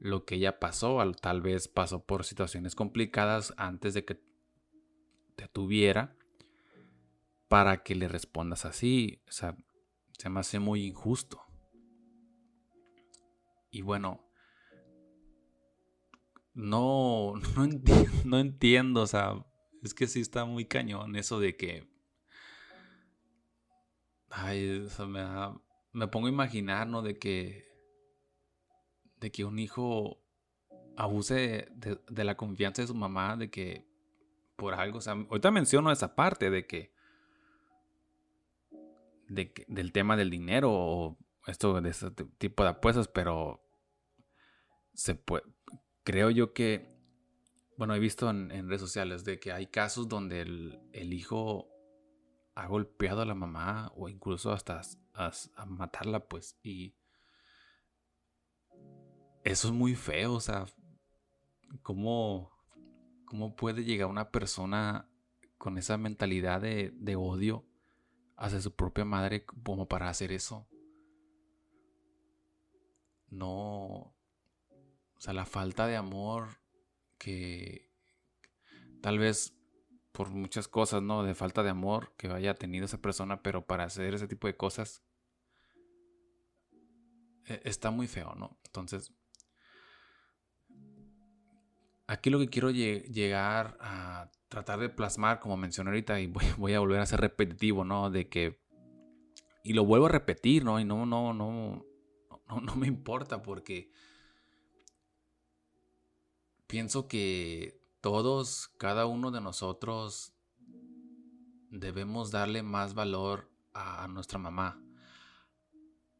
lo 0.00 0.24
que 0.24 0.36
ella 0.36 0.60
pasó, 0.60 0.98
tal 1.20 1.42
vez 1.42 1.66
pasó 1.66 2.04
por 2.04 2.24
situaciones 2.24 2.74
complicadas 2.76 3.52
antes 3.56 3.94
de 3.94 4.04
que 4.04 4.20
te 5.34 5.48
tuviera 5.48 6.16
para 7.48 7.82
que 7.82 7.94
le 7.94 8.08
respondas 8.08 8.64
así, 8.64 9.22
o 9.28 9.32
sea, 9.32 9.56
se 10.12 10.28
me 10.28 10.40
hace 10.40 10.58
muy 10.58 10.84
injusto. 10.84 11.42
Y 13.70 13.82
bueno, 13.82 14.24
no, 16.54 17.34
no, 17.56 17.64
entiendo, 17.64 18.10
no 18.24 18.38
entiendo, 18.38 19.02
o 19.02 19.06
sea, 19.06 19.44
es 19.82 19.94
que 19.94 20.06
sí 20.06 20.20
está 20.20 20.44
muy 20.44 20.66
cañón 20.66 21.16
eso 21.16 21.40
de 21.40 21.56
que... 21.56 21.88
Ay, 24.30 24.80
o 24.80 24.90
sea, 24.90 25.06
me, 25.06 25.20
me 25.98 26.08
pongo 26.08 26.26
a 26.26 26.30
imaginar, 26.30 26.86
¿no? 26.86 27.02
De 27.02 27.18
que... 27.18 27.68
De 29.16 29.32
que 29.32 29.44
un 29.44 29.58
hijo 29.58 30.22
abuse 30.96 31.68
de, 31.74 32.24
la 32.24 32.36
confianza 32.36 32.82
de 32.82 32.88
su 32.88 32.94
mamá, 32.94 33.36
de 33.36 33.50
que 33.50 33.86
por 34.56 34.74
algo, 34.74 34.98
o 34.98 35.00
sea, 35.00 35.12
ahorita 35.12 35.50
menciono 35.50 35.92
esa 35.92 36.16
parte 36.16 36.50
de 36.50 36.66
que, 36.66 36.92
de 39.28 39.52
del 39.68 39.92
tema 39.92 40.16
del 40.16 40.30
dinero 40.30 40.70
o 40.72 41.18
esto 41.46 41.80
de 41.80 41.90
ese 41.90 42.10
tipo 42.10 42.64
de 42.64 42.70
apuestas, 42.70 43.06
pero 43.06 43.64
se 44.92 45.14
puede, 45.14 45.44
creo 46.02 46.30
yo 46.30 46.52
que, 46.52 46.98
bueno, 47.76 47.94
he 47.94 48.00
visto 48.00 48.28
en, 48.28 48.50
redes 48.68 48.80
sociales 48.80 49.24
de 49.24 49.38
que 49.38 49.52
hay 49.52 49.66
casos 49.66 50.08
donde 50.08 50.40
el, 50.40 51.12
hijo 51.12 51.68
ha 52.58 52.66
golpeado 52.66 53.22
a 53.22 53.24
la 53.24 53.36
mamá 53.36 53.92
o 53.94 54.08
incluso 54.08 54.50
hasta 54.50 54.80
a, 55.14 55.66
matarla, 55.66 56.26
pues, 56.26 56.58
y 56.62 56.96
eso 59.44 59.68
es 59.68 59.72
muy 59.74 59.94
feo, 59.94 60.34
o 60.34 60.40
sea, 60.40 60.66
¿cómo, 61.82 62.50
cómo 63.26 63.54
puede 63.54 63.84
llegar 63.84 64.08
una 64.08 64.32
persona 64.32 65.08
con 65.56 65.78
esa 65.78 65.96
mentalidad 65.98 66.60
de, 66.60 66.90
de 66.94 67.14
odio 67.14 67.64
hacia 68.36 68.60
su 68.60 68.74
propia 68.74 69.04
madre 69.04 69.46
como 69.46 69.86
para 69.86 70.08
hacer 70.08 70.32
eso? 70.32 70.68
no, 73.30 74.14
o 75.14 75.20
sea, 75.20 75.32
la 75.32 75.44
falta 75.44 75.86
de 75.86 75.96
amor 75.96 76.60
que 77.18 77.90
tal 79.00 79.18
vez 79.18 79.57
por 80.18 80.30
muchas 80.30 80.66
cosas, 80.66 81.00
¿no? 81.00 81.22
De 81.22 81.32
falta 81.32 81.62
de 81.62 81.70
amor 81.70 82.12
que 82.16 82.26
haya 82.26 82.52
tenido 82.52 82.86
esa 82.86 83.00
persona, 83.00 83.40
pero 83.40 83.64
para 83.64 83.84
hacer 83.84 84.14
ese 84.14 84.26
tipo 84.26 84.48
de 84.48 84.56
cosas 84.56 85.04
e, 87.46 87.60
está 87.62 87.92
muy 87.92 88.08
feo, 88.08 88.34
¿no? 88.34 88.58
Entonces, 88.64 89.14
aquí 92.08 92.30
lo 92.30 92.40
que 92.40 92.48
quiero 92.48 92.72
llegar 92.72 93.78
a 93.80 94.28
tratar 94.48 94.80
de 94.80 94.88
plasmar, 94.88 95.38
como 95.38 95.56
mencioné 95.56 95.90
ahorita, 95.90 96.18
y 96.18 96.26
voy, 96.58 96.74
a 96.74 96.80
volver 96.80 96.98
a 96.98 97.06
ser 97.06 97.20
repetitivo, 97.20 97.84
¿no? 97.84 98.10
De 98.10 98.28
que, 98.28 98.60
y 99.62 99.72
lo 99.72 99.84
vuelvo 99.84 100.06
a 100.06 100.08
repetir, 100.10 100.64
¿no? 100.64 100.80
Y 100.80 100.84
no, 100.84 101.06
no, 101.06 101.32
no, 101.32 101.86
no, 102.60 102.74
me 102.74 102.88
importa 102.88 103.40
porque 103.40 103.92
pienso 106.66 107.06
que 107.06 107.77
todos, 108.00 108.68
cada 108.78 109.06
uno 109.06 109.30
de 109.30 109.40
nosotros, 109.40 110.32
debemos 111.70 112.30
darle 112.30 112.62
más 112.62 112.94
valor 112.94 113.50
a 113.74 114.08
nuestra 114.08 114.38
mamá. 114.38 114.80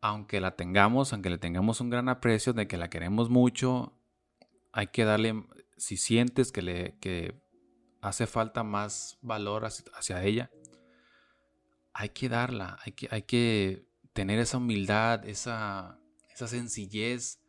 Aunque 0.00 0.40
la 0.40 0.54
tengamos, 0.54 1.12
aunque 1.12 1.30
le 1.30 1.38
tengamos 1.38 1.80
un 1.80 1.90
gran 1.90 2.08
aprecio 2.08 2.52
de 2.52 2.68
que 2.68 2.76
la 2.76 2.90
queremos 2.90 3.30
mucho, 3.30 3.92
hay 4.72 4.88
que 4.88 5.04
darle, 5.04 5.44
si 5.76 5.96
sientes 5.96 6.52
que 6.52 6.62
le 6.62 6.98
que 7.00 7.42
hace 8.00 8.26
falta 8.26 8.62
más 8.62 9.18
valor 9.22 9.64
hacia, 9.64 10.22
ella, 10.22 10.50
hay 11.92 12.10
que 12.10 12.28
darla, 12.28 12.78
hay 12.84 12.92
que, 12.92 13.08
hay 13.10 13.22
que 13.22 13.88
tener 14.12 14.38
esa 14.38 14.58
humildad, 14.58 15.26
esa, 15.26 15.98
esa 16.32 16.46
sencillez 16.46 17.40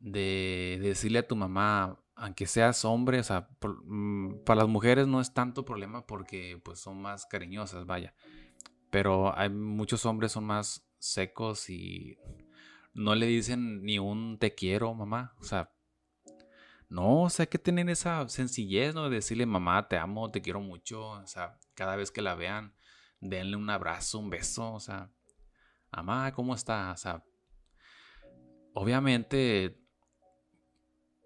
de, 0.00 0.78
decirle 0.82 1.20
a 1.20 1.28
tu 1.28 1.36
mamá, 1.36 2.00
aunque 2.20 2.46
seas 2.46 2.84
hombre, 2.84 3.18
o 3.18 3.22
sea, 3.22 3.48
mm, 3.62 4.44
para 4.44 4.60
las 4.60 4.68
mujeres 4.68 5.06
no 5.06 5.22
es 5.22 5.32
tanto 5.32 5.64
problema 5.64 6.06
porque 6.06 6.60
pues 6.62 6.78
son 6.78 7.00
más 7.00 7.24
cariñosas, 7.24 7.86
vaya. 7.86 8.14
Pero 8.90 9.36
hay 9.36 9.48
muchos 9.48 10.04
hombres 10.04 10.32
son 10.32 10.44
más 10.44 10.86
secos 10.98 11.70
y 11.70 12.18
no 12.92 13.14
le 13.14 13.24
dicen 13.26 13.82
ni 13.82 13.98
un 13.98 14.38
te 14.38 14.54
quiero, 14.54 14.92
mamá. 14.94 15.34
O 15.40 15.44
sea, 15.44 15.72
no, 16.90 17.22
o 17.22 17.30
sea, 17.30 17.46
que 17.46 17.58
tener 17.58 17.88
esa 17.88 18.28
sencillez, 18.28 18.94
¿no? 18.94 19.08
De 19.08 19.16
decirle, 19.16 19.46
mamá, 19.46 19.88
te 19.88 19.96
amo, 19.96 20.30
te 20.30 20.42
quiero 20.42 20.60
mucho. 20.60 21.00
O 21.10 21.26
sea, 21.26 21.58
cada 21.74 21.96
vez 21.96 22.10
que 22.10 22.20
la 22.20 22.34
vean, 22.34 22.74
denle 23.20 23.56
un 23.56 23.70
abrazo, 23.70 24.18
un 24.18 24.28
beso. 24.28 24.74
O 24.74 24.80
sea, 24.80 25.10
mamá, 25.90 26.32
¿cómo 26.32 26.54
está? 26.54 26.92
O 26.92 26.96
sea, 26.98 27.24
obviamente, 28.74 29.80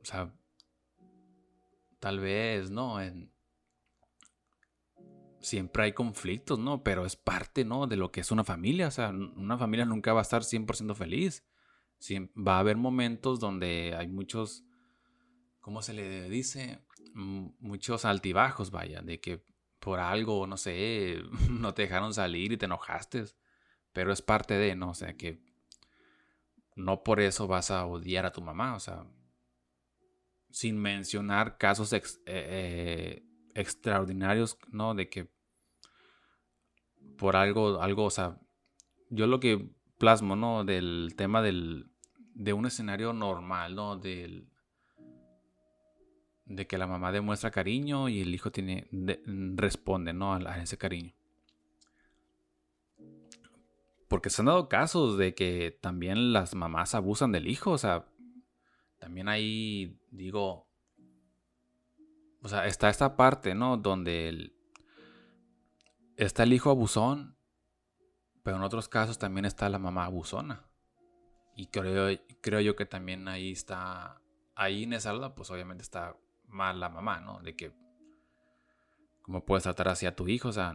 o 0.00 0.04
sea, 0.04 0.32
tal 2.04 2.20
vez, 2.20 2.70
¿no? 2.70 2.99
siempre 5.40 5.84
hay 5.84 5.92
conflictos, 5.94 6.58
¿no? 6.58 6.82
Pero 6.82 7.06
es 7.06 7.16
parte, 7.16 7.64
¿no? 7.64 7.87
De 7.87 7.96
lo 7.96 8.12
que 8.12 8.20
es 8.20 8.30
una 8.30 8.44
familia. 8.44 8.88
O 8.88 8.90
sea, 8.90 9.08
una 9.08 9.56
familia 9.56 9.87
nunca 9.87 10.12
va 10.12 10.18
a 10.18 10.28
estar 10.28 10.42
100% 10.42 10.94
feliz. 10.94 11.46
va 12.37 12.56
a 12.56 12.58
haber 12.58 12.76
momentos 12.76 13.40
donde 13.40 13.94
hay 13.96 14.08
muchos, 14.08 14.66
¿cómo 15.61 15.80
se 15.80 15.94
le 15.94 16.28
dice? 16.28 16.84
Muchos 17.14 18.04
altibajos, 18.04 18.70
vaya, 18.70 19.00
de 19.00 19.18
que 19.18 19.42
por 19.78 19.99
algo, 19.99 20.46
no 20.46 20.58
sé, 20.58 21.23
no 21.49 21.73
te 21.73 21.82
dejaron 21.82 22.12
salir 22.12 22.52
y 22.52 22.58
te 22.58 22.66
enojaste. 22.66 23.25
Pero 23.94 24.12
es 24.12 24.20
parte 24.20 24.52
de, 24.58 24.76
¿no? 24.76 24.90
O 24.90 24.94
sea, 24.94 25.16
que 25.16 25.40
no 26.76 27.02
por 27.02 27.20
eso 27.20 27.46
vas 27.46 27.70
a 27.70 27.87
odiar 27.87 28.26
a 28.26 28.32
tu 28.32 28.42
mamá, 28.42 28.75
o 28.75 28.80
sea, 28.80 29.06
sin 30.54 30.78
mencionar 30.78 31.58
casos 31.58 31.92
eh, 31.92 32.00
eh, 32.26 33.26
extraordinarios, 33.56 34.56
¿no? 34.70 34.94
De 34.94 35.08
que 35.08 35.28
por 37.18 37.34
algo, 37.34 37.82
algo, 37.82 38.04
o 38.04 38.11
sea, 38.11 38.38
yo 39.11 39.26
lo 39.26 39.40
que 39.40 39.68
plasmo, 39.99 40.37
¿no? 40.37 40.62
Del 40.62 41.14
tema 41.16 41.42
del, 41.42 41.90
de 42.34 42.52
un 42.52 42.66
escenario 42.66 43.12
normal, 43.12 43.75
¿no? 43.75 43.96
Del, 43.96 44.46
de 46.44 46.68
que 46.68 46.78
la 46.78 46.87
mamá 46.87 47.11
demuestra 47.11 47.50
cariño 47.50 48.08
y 48.08 48.20
el 48.20 48.32
hijo 48.32 48.52
tiene, 48.52 48.87
responde, 49.56 50.12
¿no? 50.12 50.34
a 50.34 50.62
ese 50.62 50.78
cariño. 50.78 51.14
Porque 54.06 54.30
se 54.30 54.42
han 54.42 54.46
dado 54.46 54.68
casos 54.68 55.18
de 55.18 55.34
que 55.34 55.76
también 55.80 56.32
las 56.32 56.54
mamás 56.54 56.94
abusan 56.94 57.32
del 57.32 57.49
hijo. 57.49 57.73
O 57.73 57.78
sea, 57.78 58.06
también 58.98 59.28
ahí 59.28 59.98
digo. 60.10 60.66
O 62.42 62.48
sea, 62.48 62.66
está 62.66 62.90
esta 62.90 63.16
parte, 63.16 63.54
¿no? 63.54 63.76
Donde 63.76 64.52
está 66.16 66.42
el 66.42 66.52
hijo 66.52 66.70
abusón, 66.70 67.36
pero 68.42 68.56
en 68.56 68.62
otros 68.62 68.88
casos 68.88 69.18
también 69.18 69.44
está 69.44 69.68
la 69.68 69.78
mamá 69.78 70.04
abusona. 70.04 70.66
Y 71.56 71.66
creo, 71.66 72.18
creo 72.40 72.60
yo 72.60 72.76
que 72.76 72.84
también 72.84 73.28
ahí 73.28 73.52
está, 73.52 74.20
ahí 74.54 74.84
en 74.84 74.92
esa 74.92 75.12
lado, 75.12 75.34
pues 75.34 75.50
obviamente 75.50 75.82
está 75.82 76.16
mal 76.48 76.80
la 76.80 76.88
mamá, 76.88 77.20
¿no? 77.20 77.40
De 77.40 77.56
que, 77.56 77.72
¿cómo 79.22 79.44
puedes 79.44 79.62
tratar 79.62 79.88
así 79.88 80.06
a 80.06 80.14
tu 80.14 80.28
hijo? 80.28 80.48
O 80.48 80.52
sea, 80.52 80.74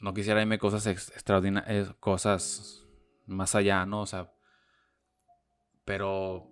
no 0.00 0.14
quisiera 0.14 0.40
irme 0.40 0.58
cosas 0.58 0.86
extraordinarias, 0.86 1.94
cosas 2.00 2.84
más 3.26 3.54
allá, 3.54 3.84
¿no? 3.86 4.02
O 4.02 4.06
sea, 4.06 4.32
pero 5.86 6.50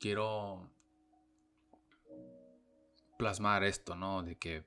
quiero 0.00 0.68
plasmar 3.16 3.62
esto, 3.64 3.94
¿no? 3.94 4.22
De 4.22 4.36
que 4.36 4.66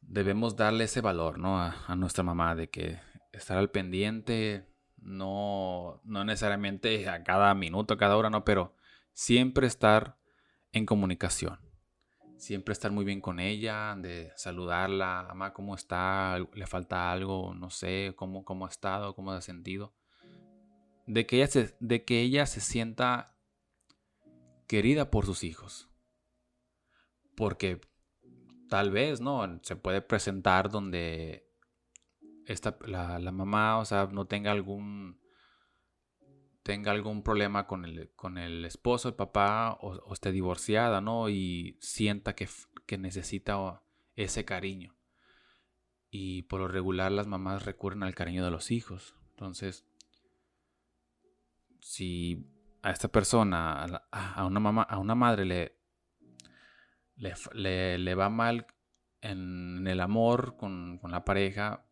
debemos 0.00 0.56
darle 0.56 0.84
ese 0.84 1.00
valor, 1.00 1.38
¿no? 1.38 1.62
A, 1.62 1.94
nuestra 1.94 2.24
mamá, 2.24 2.56
de 2.56 2.68
que 2.68 2.98
estar 3.32 3.56
al 3.56 3.70
pendiente, 3.70 4.66
no, 4.96 6.00
no 6.04 6.24
necesariamente 6.24 7.08
a 7.08 7.22
cada 7.22 7.54
minuto, 7.54 7.94
a 7.94 7.98
cada 7.98 8.16
hora, 8.16 8.28
no, 8.28 8.44
pero 8.44 8.74
siempre 9.12 9.66
estar 9.68 10.18
en 10.72 10.84
comunicación. 10.84 11.60
Siempre 12.38 12.72
estar 12.72 12.90
muy 12.90 13.04
bien 13.04 13.20
con 13.20 13.38
ella, 13.38 13.94
de 13.96 14.32
saludarla, 14.36 15.24
mamá, 15.28 15.52
¿cómo 15.52 15.76
está? 15.76 16.38
¿Le 16.54 16.66
falta 16.66 17.12
algo? 17.12 17.54
No 17.54 17.70
sé, 17.70 18.14
¿cómo, 18.16 18.44
cómo 18.44 18.66
ha 18.66 18.68
estado? 18.68 19.14
¿Cómo 19.14 19.32
ha 19.32 19.40
sentido? 19.40 19.92
De 21.08 21.26
que, 21.26 21.36
ella 21.36 21.46
se, 21.46 21.74
de 21.80 22.04
que 22.04 22.20
ella 22.20 22.46
se 22.46 22.60
sienta 22.60 23.34
querida 24.66 25.10
por 25.10 25.26
sus 25.26 25.42
hijos. 25.42 25.88
Porque 27.34 27.80
tal 28.68 28.90
vez, 28.90 29.20
¿no? 29.20 29.58
Se 29.62 29.74
puede 29.74 30.02
presentar 30.02 30.70
donde 30.70 31.48
esta, 32.46 32.78
la, 32.86 33.18
mamá, 33.32 33.78
o 33.78 33.84
sea, 33.84 34.08
no 34.12 34.26
tenga 34.26 34.52
algún 34.52 35.18
tenga 36.62 36.92
algún 36.92 37.22
problema 37.22 37.66
con 37.66 37.86
el, 37.86 38.10
con 38.14 38.36
el 38.36 38.66
esposo, 38.66 39.08
el 39.08 39.14
papá, 39.14 39.78
o, 39.80 40.12
esté 40.12 40.32
divorciada, 40.32 41.00
¿no? 41.00 41.30
Y 41.30 41.78
sienta 41.80 42.34
que, 42.34 42.46
que 42.84 42.98
necesita 42.98 43.82
ese 44.16 44.44
cariño. 44.44 44.94
Y 46.10 46.42
por 46.42 46.60
lo 46.60 46.68
regular 46.68 47.10
las 47.10 47.26
mamás 47.26 47.64
recurren 47.64 48.02
al 48.02 48.14
cariño 48.14 48.44
de 48.44 48.50
los 48.50 48.70
hijos. 48.70 49.14
Entonces, 49.30 49.86
si 51.80 52.46
a 52.82 52.90
esta 52.90 53.08
persona, 53.08 53.84
a, 54.10 54.44
una 54.46 54.60
mamá, 54.60 54.82
a 54.82 54.98
una 54.98 55.14
madre 55.14 55.44
le, 55.44 55.76
le, 57.16 57.98
le, 57.98 58.14
va 58.14 58.28
mal 58.28 58.66
en, 59.20 59.86
el 59.86 60.00
amor 60.00 60.56
con, 60.56 61.00
la 61.02 61.24
pareja 61.24 61.84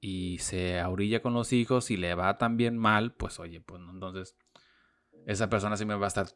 y 0.00 0.38
se 0.38 0.80
ahorilla 0.80 1.22
con 1.22 1.34
los 1.34 1.52
hijos 1.52 1.90
y 1.90 1.96
le 1.96 2.14
va 2.14 2.38
también 2.38 2.76
mal, 2.76 3.14
pues 3.14 3.38
oye, 3.38 3.60
pues 3.60 3.82
entonces 3.90 4.36
esa 5.26 5.48
persona 5.48 5.76
siempre 5.76 5.98
va 5.98 6.06
a 6.06 6.08
estar 6.08 6.26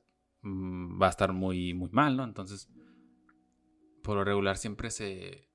mm, 0.43 1.00
va 1.00 1.07
a 1.07 1.11
estar 1.11 1.33
muy 1.33 1.73
muy 1.75 1.88
mal, 1.91 2.17
¿no? 2.17 2.25
Entonces 2.25 2.69
por 4.03 4.17
lo 4.17 4.25
regular 4.25 4.59
siempre 4.59 4.91
se 4.91 5.49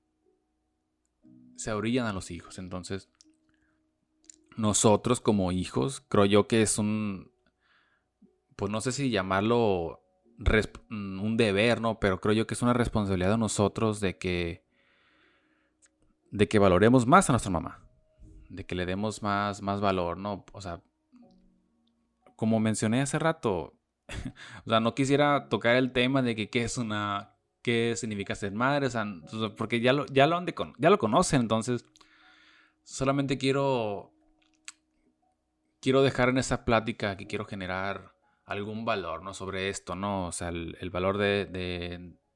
se 1.56 1.72
orillan 1.72 2.06
a 2.06 2.12
los 2.12 2.30
hijos, 2.30 2.58
entonces 2.58 3.10
nosotros 4.60 5.20
como 5.20 5.52
hijos 5.52 6.00
creo 6.08 6.24
yo 6.24 6.46
que 6.46 6.62
es 6.62 6.78
un 6.78 7.30
pues 8.56 8.70
no 8.70 8.80
sé 8.80 8.92
si 8.92 9.10
llamarlo 9.10 10.00
Mm, 10.88 11.20
un 11.20 11.36
deber, 11.36 11.80
¿no? 11.80 12.00
Pero 12.00 12.20
creo 12.20 12.34
yo 12.34 12.46
que 12.46 12.54
es 12.54 12.62
una 12.62 12.72
responsabilidad 12.72 13.30
de 13.30 13.38
nosotros 13.38 14.00
de 14.00 14.16
que, 14.16 14.64
de 16.30 16.48
que 16.48 16.58
valoremos 16.58 17.06
más 17.06 17.28
a 17.28 17.34
nuestra 17.34 17.50
mamá, 17.50 17.84
de 18.48 18.64
que 18.64 18.74
le 18.74 18.86
demos 18.86 19.22
más, 19.22 19.60
más 19.60 19.80
valor, 19.82 20.16
¿no? 20.16 20.46
O 20.52 20.60
sea, 20.62 20.82
como 22.36 22.58
mencioné 22.58 23.02
hace 23.02 23.18
rato, 23.18 23.74
o 24.64 24.70
sea, 24.70 24.80
no 24.80 24.94
quisiera 24.94 25.48
tocar 25.50 25.76
el 25.76 25.92
tema 25.92 26.22
de 26.22 26.34
que 26.34 26.48
qué 26.48 26.62
es 26.64 26.78
una, 26.78 27.34
qué 27.60 27.94
significa 27.96 28.34
ser 28.34 28.52
madre, 28.52 28.86
o 28.86 28.90
sea, 28.90 29.04
porque 29.58 29.80
ya 29.80 29.92
lo, 29.92 30.06
ya 30.06 30.26
lo, 30.26 30.42
ya 30.78 30.90
lo 30.90 30.98
conocen, 30.98 31.42
entonces, 31.42 31.84
solamente 32.82 33.36
quiero, 33.36 34.10
quiero 35.80 36.02
dejar 36.02 36.28
en 36.28 36.38
esa 36.38 36.64
plática 36.64 37.16
que 37.16 37.26
quiero 37.26 37.44
generar 37.44 38.14
algún 38.44 38.84
valor, 38.84 39.22
¿no? 39.22 39.34
Sobre 39.34 39.68
esto, 39.68 39.94
¿no? 39.94 40.26
O 40.26 40.32
sea, 40.32 40.48
el, 40.48 40.90
valor 40.90 41.18
de, 41.18 41.46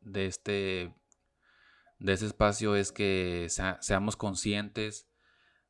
de, 0.01 0.27
este, 0.27 0.95
de 1.99 2.13
este 2.13 2.27
espacio 2.27 2.77
es 2.77 2.93
que 2.93 3.49
seamos 3.81 4.17
conscientes 4.17 5.09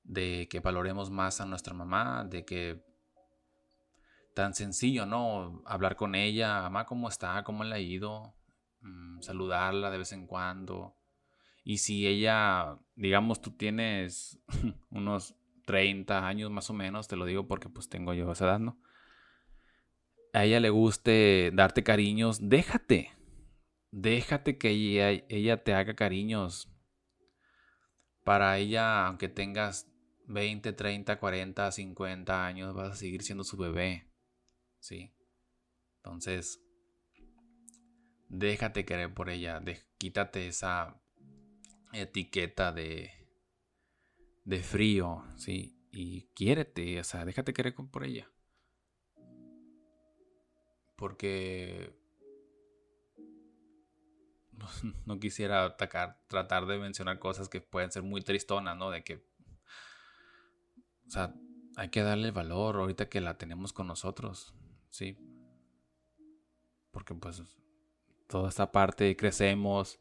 de 0.03 0.49
que 0.51 0.61
valoremos 0.61 1.11
más 1.11 1.41
a 1.41 1.47
nuestra 1.47 1.75
mamá, 1.75 2.25
de 2.25 2.45
que 2.45 2.85
tan 4.35 4.55
sencillo, 4.55 5.07
¿no? 5.07 5.63
Hablar 5.65 5.97
con 5.97 6.15
ella, 6.15 6.63
mamá, 6.63 6.85
¿cómo 6.87 7.09
está? 7.09 7.43
¿Cómo 7.45 7.65
le 7.65 7.75
ha 7.75 7.79
ido? 7.79 8.35
Mm, 8.81 9.21
saludarla 9.23 9.91
de 9.91 9.99
vez 9.99 10.13
en 10.13 10.27
cuando. 10.27 10.97
Y 11.63 11.79
si 11.79 12.07
ella, 12.07 12.79
digamos, 12.97 13.41
tú 13.41 13.53
tienes 13.53 14.39
unos 14.91 15.35
30 15.65 16.27
años 16.27 16.51
más 16.51 16.71
o 16.71 16.75
menos, 16.75 17.09
te 17.09 17.17
lo 17.17 17.25
digo 17.25 17.47
porque 17.47 17.69
pues 17.69 17.89
tengo 17.89 18.15
yo 18.15 18.31
esa 18.33 18.47
edad, 18.47 18.59
¿no? 18.59 18.79
a 20.35 20.45
ella 20.45 20.59
le 20.59 20.69
guste 20.69 21.53
darte 21.55 21.85
cariños, 21.85 22.49
déjate. 22.49 23.13
Déjate 23.93 24.59
que 24.59 25.23
ella, 25.29 25.63
te 25.63 25.75
haga 25.75 25.95
cariños. 25.95 26.69
Para 28.25 28.59
ella, 28.59 29.07
aunque 29.07 29.29
tengas 29.29 29.89
20, 30.27 30.73
30, 30.73 31.21
40, 31.21 31.71
50 31.71 32.47
años, 32.47 32.75
vas 32.75 32.91
a 32.91 32.97
seguir 32.97 33.23
siendo 33.23 33.45
su 33.45 33.57
bebé. 33.57 34.11
¿Sí? 34.81 35.15
Entonces, 35.99 36.61
déjate 38.29 38.85
querer 38.85 39.15
por 39.15 39.31
ella. 39.31 39.63
quítate 39.99 40.49
esa 40.49 41.01
etiqueta 41.93 42.73
de, 42.73 43.24
de 44.45 44.63
frío, 44.63 45.25
¿sí? 45.37 45.77
Y 45.91 46.23
quiérete, 46.35 47.01
o 47.01 47.05
sea, 47.05 47.25
déjate 47.25 47.53
querer 47.53 47.75
por 47.75 48.05
ella 48.05 48.29
porque 50.97 51.95
no, 55.07 55.21
quisiera 55.21 55.65
atacar, 55.65 56.19
tratar 56.29 56.67
de 56.67 56.79
mencionar 56.79 57.19
cosas 57.19 57.49
que 57.49 57.61
pueden 57.61 57.91
ser 57.91 58.03
muy 58.03 58.23
tristonas, 58.23 58.77
¿no? 58.77 58.91
De 58.91 59.05
que, 59.05 59.17
o 61.07 61.11
sea, 61.11 61.35
hay 61.77 61.91
que 61.91 62.03
darle 62.03 62.31
valor 62.31 62.77
ahorita 62.77 63.09
que 63.09 63.21
la 63.21 63.37
tenemos 63.37 63.73
con 63.73 63.87
nosotros, 63.87 64.55
¿sí? 64.91 65.19
Porque 66.91 67.15
pues 67.15 67.43
toda 68.29 68.49
esta 68.49 68.73
parte 68.73 69.15
crecemos 69.17 70.01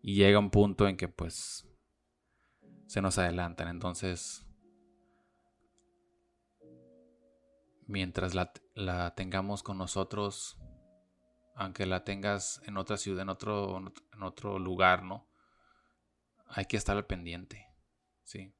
y 0.00 0.14
llega 0.14 0.38
un 0.38 0.50
punto 0.50 0.88
en 0.88 0.96
que 0.96 1.08
pues 1.08 1.67
se 2.88 3.02
nos 3.02 3.18
adelantan, 3.18 3.68
entonces 3.68 4.46
mientras 7.86 8.34
la, 8.34 9.14
tengamos 9.14 9.62
con 9.62 9.76
nosotros, 9.76 10.58
aunque 11.54 11.84
la 11.84 12.04
tengas 12.04 12.62
en 12.64 12.78
otra 12.78 12.96
ciudad, 12.96 13.22
en 13.22 13.28
otro, 13.28 13.78
en 14.12 14.22
otro 14.22 14.58
lugar, 14.58 15.02
¿no? 15.02 15.28
Hay 16.46 16.64
que 16.64 16.78
estar 16.78 16.96
al 16.96 17.06
pendiente, 17.06 17.66
¿sí? 18.24 18.54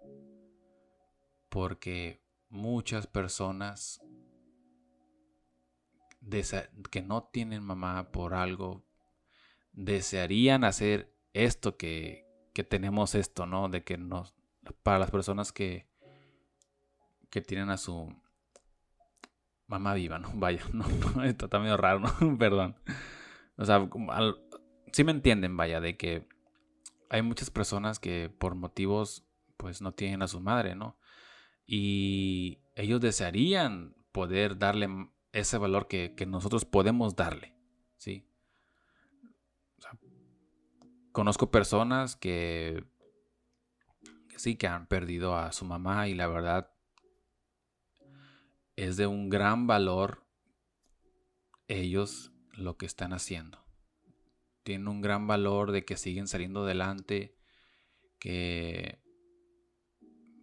Porque 1.49 2.23
muchas 2.51 3.07
personas 3.07 4.03
que 6.91 7.01
no 7.01 7.25
tienen 7.25 7.63
mamá 7.63 8.13
por 8.13 8.35
algo, 8.35 8.85
desearían 9.73 10.65
hacer 10.65 11.17
esto 11.33 11.79
que, 11.79 12.28
que 12.59 12.65
tenemos 12.65 13.15
esto, 13.15 13.47
¿no? 13.47 13.69
De 13.69 13.85
que 13.85 13.97
nos, 13.97 14.35
para 14.83 14.99
las 14.99 15.13
personas 15.13 15.53
que, 15.53 15.87
que 17.31 17.41
tienen 17.41 17.71
a 17.71 17.77
su, 17.77 18.13
mamá 19.69 19.95
viva, 19.95 20.19
¿no? 20.19 20.33
Vaya, 20.35 20.65
no, 20.73 20.85
no 21.15 21.23
está 21.23 21.61
medio 21.61 21.77
raro, 21.77 22.01
¿no? 22.01 22.37
Perdón. 22.39 22.75
O 23.57 23.65
sea, 23.65 23.89
sí 24.93 25.05
me 25.05 25.13
entienden, 25.13 25.57
vaya, 25.57 25.81
de 25.81 25.97
que 25.97 26.27
hay 27.11 27.23
muchas 27.23 27.51
personas 27.51 28.01
que 28.01 28.29
por 28.29 28.57
motivos, 28.57 29.25
pues 29.57 29.81
no 29.81 29.93
tienen 29.93 30.23
a 30.23 30.29
su 30.29 30.41
madre, 30.41 30.75
¿no? 30.75 30.99
Y 31.65 32.59
ellos 32.75 33.01
desearían 33.01 33.95
poder 34.11 34.59
darle 34.59 34.89
ese 35.33 35.59
valor 35.59 35.87
que, 35.87 36.15
nosotros 36.27 36.65
podemos 36.65 37.15
darle, 37.15 37.55
¿sí? 37.99 38.28
Conozco 41.13 41.51
personas 41.51 42.17
que, 42.17 42.85
sí, 44.37 44.57
que 44.57 44.67
han 44.67 44.87
perdido 44.87 45.37
a 45.37 45.53
su 45.53 45.65
mamá 45.65 46.09
y 46.09 46.15
la 46.15 46.27
verdad 46.27 46.73
es 48.77 48.97
de 48.97 49.07
un 49.07 49.29
gran 49.29 49.67
valor 49.67 50.27
ellos 51.67 52.33
lo 52.53 52.77
que 52.77 52.87
están 52.87 53.13
haciendo. 53.13 53.65
tienen 54.63 54.89
un 54.89 55.01
gran 55.01 55.27
valor, 55.27 55.73
de 55.73 55.85
que 55.85 55.97
siguen 55.97 56.27
saliendo 56.29 56.65
adelante, 56.65 57.39
que 58.19 59.03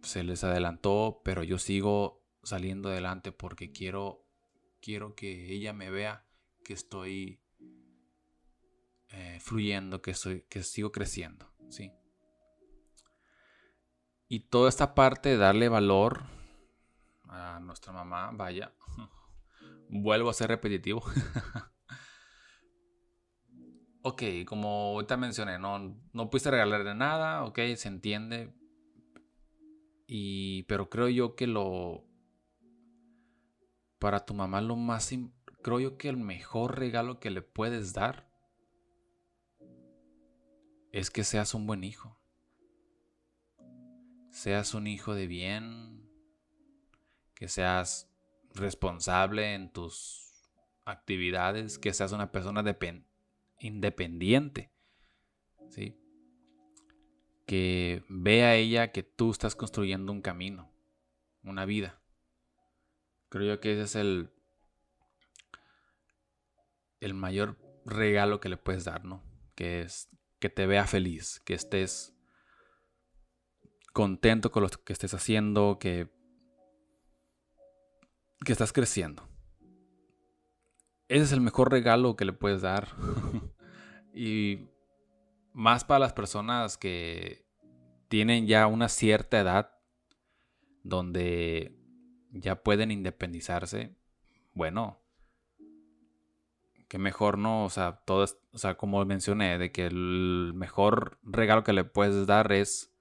se 0.02 0.24
les 0.24 0.42
adelantó, 0.44 1.20
pero 1.24 1.42
yo 1.42 1.58
sigo 1.58 2.24
saliendo 2.42 2.88
adelante 2.88 3.32
porque 3.32 3.72
quiero, 3.72 4.26
quiero 4.80 5.14
que 5.14 5.52
ella 5.52 5.72
me 5.72 5.90
vea 5.90 6.26
que 6.64 6.72
estoy 6.72 7.40
eh, 9.10 9.38
fluyendo, 9.40 10.02
que, 10.02 10.14
soy, 10.14 10.42
que 10.48 10.62
sigo 10.62 10.92
creciendo, 10.92 11.50
¿sí? 11.68 11.92
Y 14.28 14.40
toda 14.40 14.68
esta 14.68 14.94
parte 14.94 15.28
de 15.30 15.36
darle 15.36 15.68
valor 15.68 16.24
a 17.28 17.60
nuestra 17.60 17.92
mamá, 17.92 18.30
vaya, 18.32 18.74
vuelvo 19.88 20.30
a 20.30 20.34
ser 20.34 20.48
repetitivo. 20.48 21.02
ok, 24.02 24.22
como 24.46 24.68
ahorita 24.68 25.16
mencioné, 25.16 25.58
no, 25.58 25.96
no 26.12 26.30
pudiste 26.30 26.50
regalarle 26.50 26.94
nada, 26.94 27.44
ok, 27.44 27.58
se 27.76 27.88
entiende. 27.88 28.52
Y, 30.08 30.64
pero 30.64 30.88
creo 30.88 31.08
yo 31.08 31.34
que 31.36 31.46
lo, 31.46 32.04
para 33.98 34.24
tu 34.24 34.34
mamá 34.34 34.60
lo 34.60 34.76
más, 34.76 35.12
creo 35.62 35.80
yo 35.80 35.96
que 35.96 36.08
el 36.08 36.16
mejor 36.16 36.78
regalo 36.78 37.18
que 37.18 37.30
le 37.30 37.42
puedes 37.42 37.92
dar 37.92 38.25
es 40.96 41.10
que 41.10 41.24
seas 41.24 41.52
un 41.52 41.66
buen 41.66 41.84
hijo. 41.84 42.18
Seas 44.30 44.72
un 44.72 44.86
hijo 44.86 45.14
de 45.14 45.26
bien, 45.26 46.08
que 47.34 47.48
seas 47.48 48.10
responsable 48.54 49.52
en 49.52 49.70
tus 49.70 50.48
actividades, 50.86 51.78
que 51.78 51.92
seas 51.92 52.12
una 52.12 52.32
persona 52.32 52.64
independiente, 53.60 54.70
¿sí? 55.68 55.98
Que 57.44 58.02
vea 58.08 58.54
ella 58.54 58.90
que 58.90 59.02
tú 59.02 59.32
estás 59.32 59.54
construyendo 59.54 60.12
un 60.12 60.22
camino, 60.22 60.72
una 61.42 61.66
vida. 61.66 62.00
Creo 63.28 63.56
yo 63.56 63.60
que 63.60 63.74
ese 63.74 63.82
es 63.82 63.96
el, 63.96 64.30
el 67.00 67.12
mayor 67.12 67.58
regalo 67.84 68.40
que 68.40 68.48
le 68.48 68.56
puedes 68.56 68.84
dar, 68.84 69.04
¿no? 69.04 69.22
Que 69.54 69.82
es 69.82 70.08
que 70.38 70.50
te 70.50 70.66
vea 70.66 70.86
feliz, 70.86 71.40
que 71.44 71.54
estés 71.54 72.14
contento 73.92 74.50
con 74.52 74.62
lo 74.62 74.68
que 74.68 74.92
estés 74.92 75.14
haciendo, 75.14 75.78
que, 75.78 76.10
que 78.44 78.52
estás 78.52 78.72
creciendo. 78.72 79.28
Ese 81.08 81.24
es 81.24 81.32
el 81.32 81.40
mejor 81.40 81.70
regalo 81.70 82.16
que 82.16 82.24
le 82.24 82.32
puedes 82.32 82.62
dar. 82.62 82.88
y 84.14 84.68
más 85.52 85.84
para 85.84 86.00
las 86.00 86.12
personas 86.12 86.76
que 86.76 87.46
tienen 88.08 88.46
ya 88.46 88.66
una 88.66 88.88
cierta 88.88 89.40
edad 89.40 89.78
donde 90.82 91.76
ya 92.30 92.62
pueden 92.62 92.90
independizarse. 92.90 93.96
Bueno, 94.52 95.00
que 96.88 96.98
mejor 96.98 97.38
no, 97.38 97.64
o 97.64 97.70
sea, 97.70 98.00
todo, 98.04 98.26
o 98.52 98.58
sea, 98.58 98.76
como 98.76 99.04
mencioné, 99.04 99.58
de 99.58 99.72
que 99.72 99.86
el 99.86 100.52
mejor 100.54 101.18
regalo 101.22 101.64
que 101.64 101.72
le 101.72 101.84
puedes 101.84 102.26
dar 102.26 102.52
es, 102.52 102.92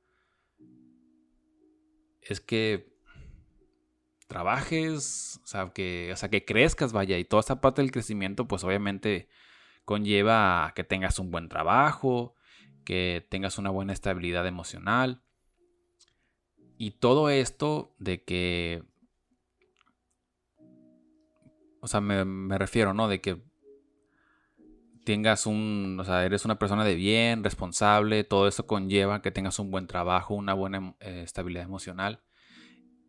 es 2.21 2.41
que 2.41 2.95
trabajes, 4.27 5.39
o 5.43 5.47
sea, 5.47 5.69
que, 5.69 6.09
o 6.11 6.15
sea, 6.15 6.29
que 6.29 6.45
crezcas, 6.45 6.93
vaya, 6.93 7.17
y 7.17 7.25
toda 7.25 7.41
esta 7.41 7.61
parte 7.61 7.81
del 7.81 7.91
crecimiento, 7.91 8.47
pues 8.47 8.63
obviamente 8.63 9.29
conlleva 9.85 10.65
a 10.65 10.73
que 10.73 10.83
tengas 10.83 11.19
un 11.19 11.29
buen 11.29 11.47
trabajo, 11.47 12.33
que 12.83 13.25
tengas 13.29 13.57
una 13.59 13.69
buena 13.69 13.93
estabilidad 13.93 14.47
emocional. 14.47 15.21
Y 16.77 16.91
todo 16.91 17.29
esto 17.29 17.95
de 17.99 18.23
que, 18.23 18.83
o 21.81 21.87
sea, 21.87 22.01
me, 22.01 22.25
me 22.25 22.57
refiero, 22.57 22.93
¿no? 22.95 23.07
De 23.07 23.21
que 23.21 23.43
tengas 25.05 25.45
un, 25.45 25.97
o 25.99 26.03
sea, 26.03 26.25
eres 26.25 26.43
una 26.43 26.59
persona 26.59 26.83
de 26.83 26.95
bien, 26.95 27.43
responsable, 27.43 28.23
todo 28.25 28.47
eso 28.47 28.67
conlleva 28.67 29.21
que 29.21 29.31
tengas 29.31 29.59
un 29.59 29.71
buen 29.71 29.87
trabajo, 29.87 30.33
una 30.33 30.53
buena 30.53 30.95
eh, 30.99 31.21
estabilidad 31.23 31.63
emocional. 31.63 32.21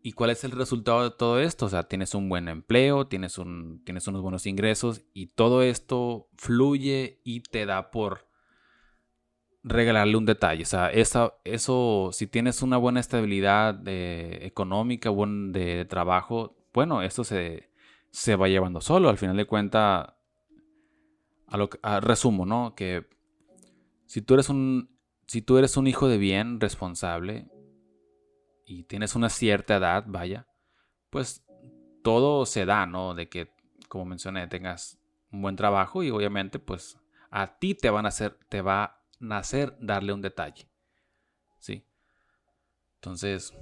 ¿Y 0.03 0.13
cuál 0.13 0.31
es 0.31 0.45
el 0.45 0.53
resultado 0.53 1.03
de 1.03 1.11
todo 1.11 1.41
esto? 1.41 1.67
O 1.67 1.69
sea, 1.69 1.89
tienes 1.89 2.15
un 2.15 2.29
buen 2.29 2.49
empleo, 2.49 3.09
tienes, 3.09 3.39
un, 3.39 3.83
tienes 3.85 4.07
unos 4.07 4.23
buenos 4.23 4.47
ingresos 4.47 5.03
y 5.13 5.27
todo 5.29 5.63
esto 5.63 6.29
fluye 6.37 7.21
y 7.25 7.41
te 7.41 7.67
da 7.67 7.91
por 7.91 8.29
regalarle 9.65 10.17
un 10.17 10.27
detalle. 10.27 10.63
O 10.63 10.67
sea, 10.67 10.91
eso, 10.91 12.11
si 12.13 12.29
tienes 12.29 12.63
una 12.63 12.77
buena 12.77 13.01
estabilidad 13.01 13.81
económica, 13.89 15.11
buen 15.11 15.51
de, 15.51 15.85
trabajo, 15.87 16.57
bueno, 16.73 17.03
esto 17.03 17.25
se, 17.25 17.71
se 18.11 18.37
va 18.37 18.47
llevando 18.47 18.81
solo. 18.81 19.09
Al 19.09 19.19
final 19.19 19.37
de 19.37 19.47
cuentas, 19.47 20.07
que, 21.51 22.01
resumo, 22.01 22.47
¿no? 22.47 22.75
Que 22.75 23.07
si 24.07 24.23
tú 24.23 24.35
eres 24.35 24.49
un 24.49 24.97
si 25.27 25.43
tú 25.43 25.59
eres 25.59 25.77
un 25.77 25.89
hijo 25.89 26.09
de 26.09 26.19
bien, 26.19 26.61
responsable 26.61 27.49
y 28.65 28.85
tienes 28.85 29.17
una 29.17 29.29
cierta 29.29 29.77
edad, 29.77 30.05
vaya, 30.07 30.47
pues 31.11 31.45
todo 32.03 32.47
se 32.47 32.65
da, 32.65 32.87
¿no? 32.87 33.15
De 33.15 33.29
que 33.29 33.53
como 33.89 34.05
mencioné, 34.05 34.47
tengas 34.47 34.99
un 35.31 35.43
buen 35.43 35.57
trabajo 35.57 36.03
y 36.03 36.11
obviamente 36.11 36.59
pues 36.59 36.99
a 37.31 37.59
ti 37.59 37.75
te 37.75 37.91
van 37.91 38.07
a 38.07 38.09
hacer 38.09 38.39
te 38.49 38.63
va 38.63 38.85
a 38.85 39.03
nacer 39.19 39.77
darle 39.81 40.13
un 40.13 40.23
detalle. 40.23 40.69
¿Sí? 41.59 41.85
Entonces, 42.97 43.53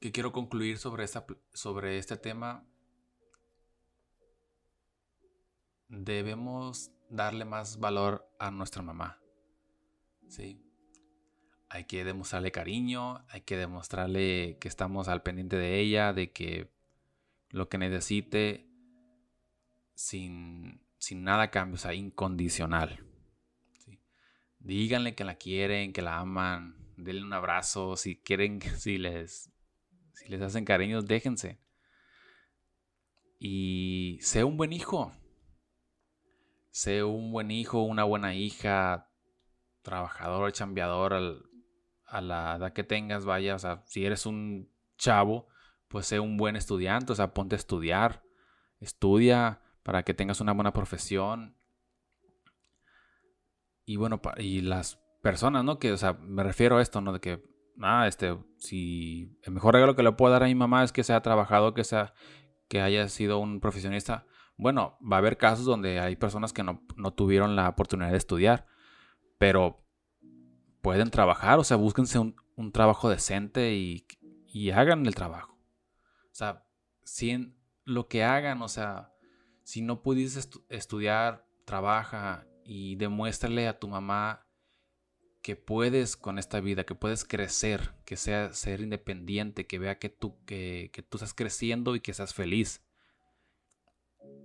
¿qué 0.00 0.12
quiero 0.12 0.32
concluir 0.32 0.78
sobre, 0.78 1.04
esta, 1.04 1.26
sobre 1.52 1.98
este 1.98 2.16
tema 2.16 2.64
debemos 5.88 6.90
darle 7.08 7.44
más 7.44 7.78
valor 7.78 8.30
a 8.38 8.50
nuestra 8.50 8.82
mamá. 8.82 9.18
¿Sí? 10.28 10.62
Hay 11.70 11.84
que 11.84 12.04
demostrarle 12.04 12.52
cariño, 12.52 13.24
hay 13.28 13.42
que 13.42 13.56
demostrarle 13.56 14.58
que 14.60 14.68
estamos 14.68 15.08
al 15.08 15.22
pendiente 15.22 15.56
de 15.56 15.80
ella, 15.80 16.12
de 16.12 16.32
que 16.32 16.70
lo 17.50 17.68
que 17.68 17.78
necesite 17.78 18.66
sin, 19.94 20.80
sin 20.98 21.24
nada 21.24 21.50
cambio, 21.50 21.74
o 21.74 21.78
sea, 21.78 21.94
incondicional. 21.94 23.04
Díganle 24.60 25.14
que 25.14 25.24
la 25.24 25.36
quieren, 25.36 25.92
que 25.92 26.02
la 26.02 26.18
aman, 26.18 26.76
denle 26.96 27.22
un 27.22 27.32
abrazo, 27.32 27.96
si 27.96 28.16
quieren, 28.16 28.60
si 28.78 28.98
les, 28.98 29.50
si 30.12 30.28
les 30.28 30.40
hacen 30.40 30.64
cariños, 30.64 31.06
déjense. 31.06 31.58
Y 33.38 34.18
sea 34.20 34.44
un 34.46 34.56
buen 34.56 34.72
hijo, 34.72 35.12
sé 36.78 37.02
un 37.02 37.32
buen 37.32 37.50
hijo, 37.50 37.82
una 37.82 38.04
buena 38.04 38.36
hija, 38.36 39.10
trabajador, 39.82 40.52
chambeador 40.52 41.12
a 42.04 42.20
la 42.20 42.54
edad 42.54 42.72
que 42.72 42.84
tengas, 42.84 43.24
vaya, 43.24 43.56
o 43.56 43.58
sea, 43.58 43.82
si 43.86 44.06
eres 44.06 44.26
un 44.26 44.70
chavo, 44.96 45.48
pues 45.88 46.06
sé 46.06 46.20
un 46.20 46.36
buen 46.36 46.54
estudiante, 46.54 47.12
o 47.12 47.16
sea, 47.16 47.34
ponte 47.34 47.56
a 47.56 47.58
estudiar, 47.58 48.22
estudia 48.78 49.60
para 49.82 50.04
que 50.04 50.14
tengas 50.14 50.40
una 50.40 50.52
buena 50.52 50.72
profesión. 50.72 51.56
Y 53.84 53.96
bueno, 53.96 54.20
y 54.36 54.60
las 54.60 55.00
personas, 55.20 55.64
¿no? 55.64 55.80
Que, 55.80 55.90
o 55.90 55.96
sea, 55.96 56.12
me 56.12 56.44
refiero 56.44 56.76
a 56.76 56.82
esto, 56.82 57.00
¿no? 57.00 57.12
De 57.12 57.20
que, 57.20 57.42
ah, 57.82 58.06
este, 58.06 58.38
si 58.58 59.36
el 59.42 59.52
mejor 59.52 59.74
regalo 59.74 59.96
que 59.96 60.04
le 60.04 60.12
puedo 60.12 60.32
dar 60.32 60.44
a 60.44 60.46
mi 60.46 60.54
mamá 60.54 60.84
es 60.84 60.92
que 60.92 61.02
sea 61.02 61.22
trabajado, 61.22 61.74
que 61.74 61.82
sea, 61.82 62.14
que 62.68 62.80
haya 62.80 63.08
sido 63.08 63.40
un 63.40 63.58
profesionista, 63.58 64.26
bueno, 64.58 64.98
va 65.00 65.16
a 65.16 65.18
haber 65.20 65.38
casos 65.38 65.64
donde 65.64 66.00
hay 66.00 66.16
personas 66.16 66.52
que 66.52 66.64
no, 66.64 66.82
tuvieron 67.14 67.54
la 67.54 67.68
oportunidad 67.68 68.10
de 68.10 68.18
estudiar, 68.18 68.66
pero 69.38 69.84
pueden 70.82 71.10
trabajar, 71.10 71.60
o 71.60 71.64
sea, 71.64 71.76
búsquense 71.76 72.18
un, 72.18 72.72
trabajo 72.72 73.08
decente 73.08 73.74
y, 73.74 74.04
hagan 74.72 75.06
el 75.06 75.14
trabajo. 75.14 75.52
O 75.52 76.34
sea, 76.34 76.66
si 77.04 77.54
lo 77.84 78.08
que 78.08 78.24
hagan, 78.24 78.60
o 78.62 78.68
sea, 78.68 79.12
si 79.62 79.80
no 79.80 80.02
pudiste 80.02 80.40
estudiar, 80.68 81.46
trabaja 81.64 82.44
y 82.64 82.96
demuéstrale 82.96 83.68
a 83.68 83.78
tu 83.78 83.86
mamá 83.86 84.44
que 85.40 85.54
puedes 85.54 86.16
con 86.16 86.36
esta 86.36 86.58
vida, 86.58 86.84
que 86.84 86.96
puedes 86.96 87.24
crecer, 87.24 87.94
que 88.04 88.16
sea 88.16 88.52
ser 88.52 88.80
independiente, 88.80 89.68
que 89.68 89.78
vea 89.78 90.00
que 90.00 90.08
tú, 90.08 90.36
que, 90.44 90.90
que 90.92 91.02
tú 91.02 91.18
estás 91.18 91.32
creciendo 91.32 91.94
y 91.94 92.00
que 92.00 92.12
seas 92.12 92.34
feliz. 92.34 92.82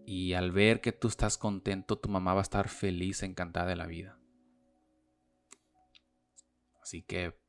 Y 0.06 0.34
al 0.34 0.52
ver 0.52 0.82
que 0.82 0.92
tú 0.92 1.08
estás 1.08 1.38
contento, 1.38 1.98
tu 1.98 2.10
mamá 2.10 2.34
va 2.34 2.42
a 2.42 2.44
estar 2.44 2.68
feliz, 2.68 3.24
encantada 3.24 3.68
de 3.68 3.76
la 3.76 3.88
vida. 3.88 4.20
Así 6.82 7.02
que 7.02 7.40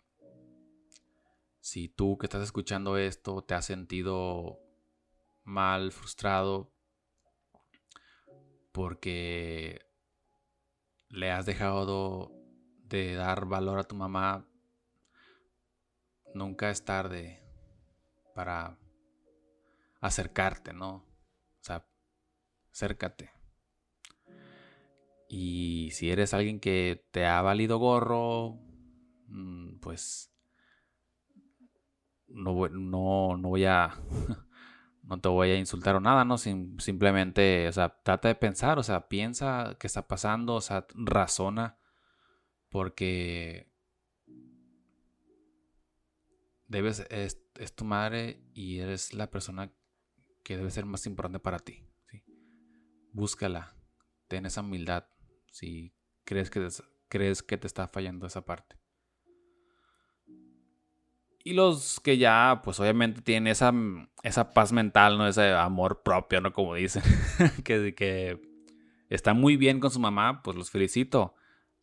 si 1.61 1.89
tú 1.89 2.19
que 2.19 2.27
estás 2.27 2.43
escuchando 2.43 2.99
esto 2.99 3.43
te 3.43 3.55
has 3.55 3.65
sentido 3.65 4.61
mal, 5.43 5.93
frustrado, 5.93 6.73
porque 8.71 9.81
le 11.09 11.31
has 11.31 11.47
dejado 11.47 12.33
de 12.85 13.15
dar 13.15 13.47
valor 13.47 13.79
a 13.79 13.85
tu 13.85 13.95
mamá, 13.95 14.47
nunca 16.35 16.71
es 16.71 16.85
tarde 16.85 17.43
para 18.35 18.79
acercarte, 20.01 20.73
¿no? 20.73 21.14
Acércate. 22.75 23.31
Y 25.29 25.91
si 25.93 26.11
eres 26.11 26.35
alguien 26.35 26.59
que 26.59 27.07
te 27.13 27.25
ha 27.25 27.41
valido 27.41 27.79
gorro, 27.79 28.59
mm, 29.29 29.79
pues 29.79 30.35
no, 32.27 32.69
no, 32.69 33.37
no 33.37 33.49
voy 33.49 33.65
a 33.65 33.95
no 35.05 35.21
te 35.21 35.29
voy 35.29 35.51
a 35.51 35.59
insultar 35.59 35.95
o 35.95 36.01
nada, 36.01 36.25
¿no? 36.25 36.37
simplemente, 36.37 37.69
o 37.69 37.73
sea, 37.73 38.01
trata 38.03 38.27
de 38.27 38.35
pensar, 38.35 38.81
o 38.81 38.83
sea, 38.83 39.07
piensa 39.09 39.77
qué 39.79 39.87
está 39.87 40.09
pasando, 40.09 40.57
o 40.57 40.61
sea, 40.61 40.85
razona, 40.95 41.79
porque 42.71 43.71
debes, 46.67 47.07
es, 47.09 47.41
tu 47.77 47.85
madre 47.85 48.43
y 48.53 48.81
eres 48.81 49.15
la 49.15 49.31
persona 49.31 49.73
que 50.43 50.57
debe 50.57 50.73
ser 50.73 50.87
más 50.87 51.07
importante 51.07 51.39
para 51.39 51.61
ti. 51.61 51.87
Búscala, 53.15 53.73
ten 54.27 54.45
esa 54.45 54.61
humildad, 54.61 55.07
si 55.53 55.95
crees 56.25 56.51
que, 56.51 56.69
crees 57.09 57.45
que 57.45 57.57
te 57.57 57.69
está 57.69 57.87
fallando 57.87 58.27
esa 58.27 58.45
parte. 58.45 58.77
Y 61.45 61.53
los 61.53 62.01
que 62.01 62.19
ya, 62.19 62.61
pues 62.65 62.81
obviamente 62.81 63.23
tienen 63.23 63.47
esa, 63.47 63.73
esa 64.25 64.53
paz 64.53 64.73
mental, 64.73 65.17
¿no? 65.17 65.29
Ese 65.29 65.53
amor 65.53 66.03
propio, 66.03 66.41
¿no? 66.41 66.53
Como 66.53 66.75
dicen. 66.75 67.05
que, 67.65 67.95
que 67.95 68.43
están 69.11 69.39
muy 69.39 69.57
bien 69.57 69.79
con 69.79 69.93
su 69.93 70.01
mamá, 70.01 70.43
pues 70.43 70.57
los 70.57 70.71
felicito. 70.71 71.37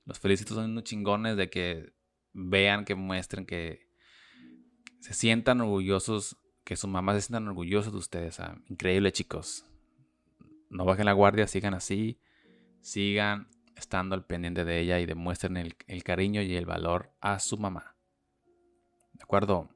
Los 0.03 0.19
felicito, 0.19 0.53
son 0.53 0.71
unos 0.71 0.83
chingones 0.83 1.37
de 1.37 1.49
que 1.49 1.93
vean, 2.33 2.83
que 2.83 2.95
muestren 2.95 3.45
que 3.45 3.87
se 4.99 5.13
sientan 5.13 5.61
orgullosos, 5.61 6.35
que 6.65 6.75
su 6.75 6.89
mamá 6.89 7.13
se 7.13 7.21
sientan 7.21 7.47
orgullosos 7.47 7.93
de 7.93 7.99
ustedes. 7.99 8.39
Ah, 8.41 8.57
increíble, 8.67 9.13
chicos. 9.13 9.63
No 10.71 10.85
bajen 10.85 11.05
la 11.05 11.13
guardia, 11.13 11.45
sigan 11.45 11.75
así. 11.75 12.19
Sigan 12.81 13.47
estando 13.75 14.15
al 14.15 14.25
pendiente 14.25 14.65
de 14.65 14.79
ella 14.79 14.99
y 14.99 15.05
demuestren 15.05 15.57
el 15.57 16.03
cariño 16.03 16.41
y 16.41 16.55
el 16.55 16.65
valor 16.65 17.11
a 17.21 17.39
su 17.39 17.57
mamá. 17.57 17.95
¿De 19.13 19.23
acuerdo? 19.23 19.69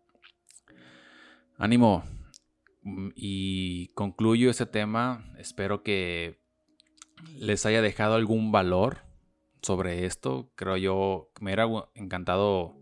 Ánimo. 1.58 2.04
Mm, 2.82 3.10
y 3.16 3.88
concluyo 3.90 4.50
este 4.50 4.66
tema. 4.66 5.32
Espero 5.38 5.84
que 5.84 6.40
les 7.38 7.66
haya 7.66 7.82
dejado 7.82 8.16
algún 8.16 8.52
valor 8.52 9.00
sobre 9.62 10.06
esto. 10.06 10.52
Creo 10.56 10.78
yo 10.78 11.32
me 11.40 11.50
hubiera 11.54 11.68
encantado 11.94 12.76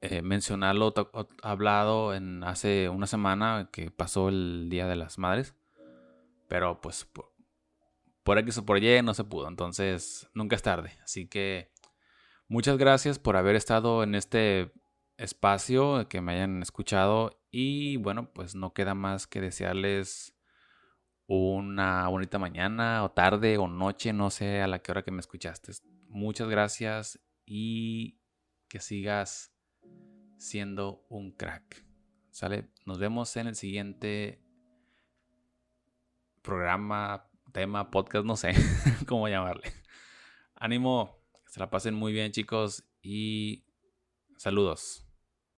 eh, 0.00 0.22
mencionarlo, 0.22 0.94
hablado 1.42 2.14
en 2.14 2.44
hace 2.44 2.88
una 2.88 3.06
semana 3.06 3.68
que 3.72 3.90
pasó 3.90 4.28
el 4.28 4.68
Día 4.70 4.86
de 4.86 4.96
las 4.96 5.18
Madres. 5.18 5.54
Pero 6.50 6.82
pues 6.82 7.06
por, 7.06 7.32
por 8.22 8.36
X 8.36 8.58
o 8.58 8.66
por 8.66 8.76
Y 8.76 9.00
no 9.00 9.14
se 9.14 9.24
pudo. 9.24 9.48
Entonces 9.48 10.28
nunca 10.34 10.54
es 10.54 10.62
tarde. 10.62 10.98
Así 11.02 11.26
que 11.26 11.72
Muchas 12.50 12.78
gracias 12.78 13.20
por 13.20 13.36
haber 13.36 13.54
estado 13.54 14.02
en 14.02 14.16
este 14.16 14.72
espacio, 15.18 16.08
que 16.08 16.20
me 16.20 16.32
hayan 16.32 16.62
escuchado 16.62 17.40
y 17.52 17.96
bueno, 17.98 18.32
pues 18.32 18.56
no 18.56 18.72
queda 18.72 18.92
más 18.96 19.28
que 19.28 19.40
desearles 19.40 20.36
una 21.28 22.08
bonita 22.08 22.40
mañana 22.40 23.04
o 23.04 23.12
tarde 23.12 23.56
o 23.56 23.68
noche, 23.68 24.12
no 24.12 24.30
sé 24.30 24.62
a 24.62 24.66
la 24.66 24.80
que 24.80 24.90
hora 24.90 25.04
que 25.04 25.12
me 25.12 25.20
escuchaste. 25.20 25.70
Muchas 26.08 26.48
gracias 26.48 27.20
y 27.46 28.18
que 28.66 28.80
sigas 28.80 29.54
siendo 30.36 31.06
un 31.08 31.30
crack. 31.30 31.86
¿Sale? 32.32 32.68
Nos 32.84 32.98
vemos 32.98 33.36
en 33.36 33.46
el 33.46 33.54
siguiente 33.54 34.42
programa, 36.42 37.28
tema, 37.52 37.90
podcast, 37.90 38.24
no 38.24 38.36
sé 38.36 38.54
cómo 39.06 39.28
llamarle. 39.28 39.72
Ánimo. 40.54 41.18
Se 41.46 41.58
la 41.58 41.68
pasen 41.68 41.94
muy 41.94 42.12
bien 42.12 42.30
chicos 42.30 42.84
y 43.02 43.64
saludos. 44.36 45.09